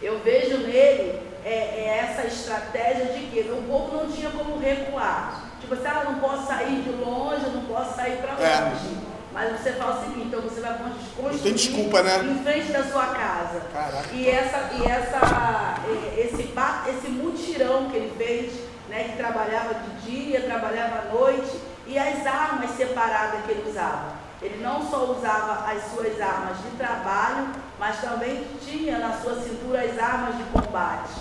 Eu 0.01 0.20
vejo 0.20 0.57
nele 0.59 1.20
é, 1.43 1.49
é 1.49 1.97
essa 1.99 2.26
estratégia 2.26 3.05
de 3.14 3.26
que 3.28 3.39
o 3.51 3.64
povo 3.64 3.97
não 3.97 4.12
tinha 4.12 4.30
como 4.30 4.59
recuar. 4.59 5.51
Tipo 5.72 5.88
assim, 5.88 5.88
ah, 5.88 6.03
não 6.03 6.19
posso 6.19 6.47
sair 6.47 6.82
de 6.82 6.89
longe, 6.89 7.45
eu 7.45 7.51
não 7.51 7.63
posso 7.63 7.95
sair 7.95 8.17
para 8.17 8.34
longe. 8.34 8.43
É. 8.43 9.11
Mas 9.32 9.57
você 9.57 9.72
fala 9.72 9.95
o 9.95 10.01
seguinte, 10.01 10.28
então 10.28 10.41
você 10.41 10.59
vai 10.59 10.78
construir 10.78 11.38
tem 11.39 11.53
desculpa, 11.53 12.03
né? 12.03 12.17
em 12.26 12.43
frente 12.43 12.74
da 12.74 12.84
sua 12.84 13.05
casa. 13.05 13.61
Caraca. 13.72 14.09
E, 14.11 14.30
essa, 14.30 14.69
e 14.74 14.86
essa, 14.86 15.76
esse, 16.17 16.53
esse 16.89 17.07
mutirão 17.11 17.89
que 17.89 17.95
ele 17.95 18.13
fez, 18.17 18.53
né, 18.89 19.05
que 19.05 19.15
trabalhava 19.15 19.76
de 19.76 20.11
dia, 20.11 20.41
trabalhava 20.41 21.07
à 21.07 21.13
noite, 21.13 21.57
e 21.88 21.97
as 21.97 22.26
armas 22.28 22.72
separadas 22.72 23.45
que 23.45 23.51
ele 23.51 23.69
usava. 23.69 24.15
Ele 24.41 24.61
não 24.61 24.86
só 24.89 25.05
usava 25.05 25.72
as 25.72 25.84
suas 25.93 26.19
armas 26.19 26.57
de 26.57 26.72
trabalho, 26.78 27.47
mas 27.80 28.01
também 28.01 28.45
tinha 28.65 28.97
na 28.97 29.13
sua 29.13 29.36
cintura 29.36 29.84
as 29.84 29.97
armas 29.97 30.36
de 30.36 30.43
combate. 30.51 31.13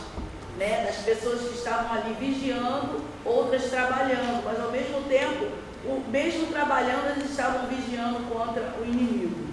Né, 0.60 0.84
das 0.84 0.96
pessoas 0.96 1.40
que 1.40 1.54
estavam 1.56 1.90
ali 1.90 2.14
vigiando, 2.20 3.00
outras 3.24 3.70
trabalhando, 3.70 4.44
mas 4.44 4.60
ao 4.60 4.70
mesmo 4.70 5.00
tempo, 5.08 5.46
o, 5.86 6.04
mesmo 6.10 6.48
trabalhando, 6.48 7.16
eles 7.16 7.30
estavam 7.30 7.66
vigiando 7.66 8.20
contra 8.28 8.74
o 8.78 8.84
inimigo. 8.84 9.48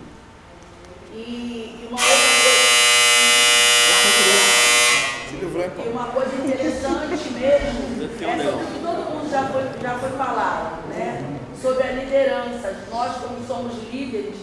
E, 1.14 1.80
e 1.82 1.88
uma 1.90 2.02
outra 2.02 2.16
coisa. 2.44 2.78
E 5.86 5.90
uma 5.90 6.08
coisa 6.08 6.36
interessante 6.36 7.30
mesmo 7.32 8.04
é 8.04 8.44
sobre 8.44 8.64
o 8.64 8.68
que 8.68 8.80
todo 8.80 9.10
mundo 9.10 9.32
já 9.32 9.48
foi, 9.48 9.64
já 9.82 9.98
foi 9.98 10.10
falado, 10.12 10.88
né? 10.90 11.40
Sobre 11.62 11.84
a 11.84 11.92
liderança. 11.94 12.84
Nós, 12.92 13.16
como 13.22 13.48
somos 13.48 13.76
líderes, 13.90 14.36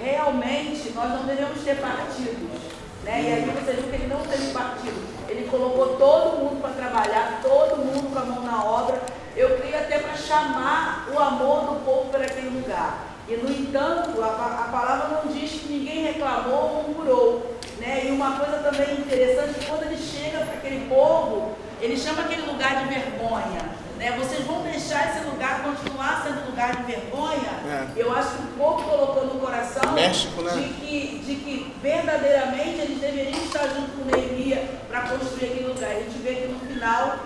realmente 0.00 0.92
nós 0.94 1.10
não 1.10 1.24
devemos 1.24 1.60
ter 1.64 1.76
partidos. 1.80 2.60
Né? 3.02 3.22
E 3.22 3.32
aí 3.32 3.50
você 3.50 3.72
viu 3.72 3.90
que 3.90 3.96
ele 3.96 4.06
não 4.06 4.20
teve 4.20 4.52
partido. 4.52 5.23
Ele 5.34 5.48
colocou 5.48 5.96
todo 5.96 6.38
mundo 6.38 6.62
para 6.62 6.70
trabalhar, 6.70 7.40
todo 7.42 7.78
mundo 7.78 8.12
com 8.12 8.18
a 8.18 8.24
mão 8.24 8.42
na 8.44 8.64
obra. 8.64 9.00
Eu 9.36 9.58
creio 9.58 9.76
até 9.76 9.98
para 9.98 10.14
chamar 10.14 11.08
o 11.12 11.18
amor 11.18 11.62
do 11.62 11.84
povo 11.84 12.08
para 12.10 12.24
aquele 12.24 12.50
lugar. 12.50 13.08
E, 13.28 13.36
no 13.36 13.50
entanto, 13.50 14.22
a, 14.22 14.26
a 14.28 14.68
palavra 14.70 15.08
não 15.08 15.32
diz 15.32 15.50
que 15.50 15.72
ninguém 15.72 16.04
reclamou 16.04 16.54
ou 16.54 16.82
murmurou. 16.84 17.56
Né? 17.78 18.06
E 18.06 18.12
uma 18.12 18.38
coisa 18.38 18.58
também 18.58 18.94
interessante, 18.94 19.66
quando 19.66 19.82
ele 19.82 19.96
chega 19.96 20.38
para 20.38 20.54
aquele 20.54 20.88
povo, 20.88 21.56
ele 21.80 21.96
chama 21.96 22.22
aquele 22.22 22.42
lugar 22.42 22.84
de 22.84 22.94
vergonha. 22.94 23.83
Né? 23.98 24.16
Vocês 24.18 24.44
vão 24.44 24.62
deixar 24.62 25.10
esse 25.10 25.24
lugar 25.24 25.62
continuar 25.62 26.22
sendo 26.24 26.46
lugar 26.50 26.76
de 26.76 26.82
vergonha? 26.82 27.50
É. 27.66 27.86
Eu 27.96 28.12
acho 28.12 28.30
que 28.30 28.42
o 28.42 28.46
povo 28.58 28.82
colocou 28.82 29.26
no 29.26 29.40
coração 29.40 29.92
México, 29.92 30.42
né? 30.42 30.52
de, 30.52 30.68
que, 30.74 31.22
de 31.24 31.34
que 31.36 31.74
verdadeiramente 31.80 32.80
eles 32.80 33.00
deveriam 33.00 33.44
estar 33.44 33.68
junto 33.68 33.90
com 33.92 34.04
Neemias 34.04 34.68
para 34.88 35.02
construir 35.02 35.46
aquele 35.46 35.68
lugar. 35.68 35.90
A 35.90 35.94
gente 35.94 36.18
vê 36.18 36.34
que 36.34 36.48
no 36.48 36.58
final 36.60 37.16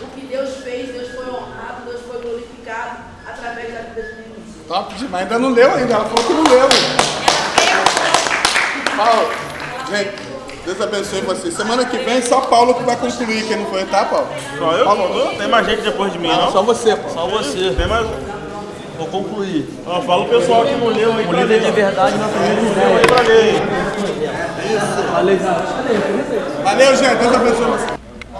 o 0.00 0.06
que 0.08 0.26
Deus 0.26 0.56
fez, 0.58 0.92
Deus 0.92 1.14
foi 1.14 1.28
honrado, 1.28 1.84
Deus 1.84 2.02
foi 2.02 2.20
glorificado 2.22 2.98
através 3.26 3.72
da 3.72 3.80
vida 3.80 4.02
de 4.02 4.14
Neemias. 4.16 4.36
Top 4.66 4.94
demais. 4.94 5.22
Ainda 5.22 5.38
não 5.38 5.50
leu 5.50 5.74
ainda. 5.74 5.94
Ela 5.94 6.04
falou 6.06 6.24
que 6.24 6.32
não 6.32 6.42
leu. 6.42 6.68
Paulo, 8.96 9.30
gente, 9.90 10.25
Deus 10.66 10.80
abençoe 10.80 11.20
você. 11.20 11.50
Semana 11.52 11.84
que 11.84 11.96
vem 11.98 12.20
só 12.20 12.40
Paulo 12.40 12.74
que 12.74 12.82
vai 12.82 12.96
concluir. 12.96 13.46
Quem 13.46 13.56
não 13.58 13.66
foi, 13.66 13.84
tá, 13.84 14.04
Paulo? 14.04 14.26
Só 14.58 14.72
eu? 14.72 14.84
Paulo, 14.84 15.34
Tem 15.38 15.48
mais 15.48 15.64
gente 15.64 15.82
depois 15.82 16.12
de 16.12 16.18
mim, 16.18 16.26
Não, 16.28 16.46
não? 16.46 16.52
só 16.52 16.62
você, 16.62 16.96
pô. 16.96 17.08
Só 17.08 17.26
você. 17.28 17.70
Tem 17.70 17.86
mais 17.86 18.04
Vou 18.98 19.06
concluir. 19.08 19.68
Ó, 19.86 20.00
fala 20.00 20.22
o 20.22 20.28
pessoal 20.28 20.64
que 20.64 20.72
não 20.74 20.88
leu 20.88 21.12
aí 21.12 21.26
O 21.26 21.34
de 21.34 21.70
verdade 21.70 22.16
na 22.16 22.28
primeira 22.28 22.60
ideia. 22.62 22.96
aí 22.96 23.06
pra 23.06 23.20
ler. 23.22 23.62
Valeu, 26.64 26.96
gente. 26.96 27.14
Deus 27.16 27.34
abençoe 27.34 27.64
você. 27.66 27.95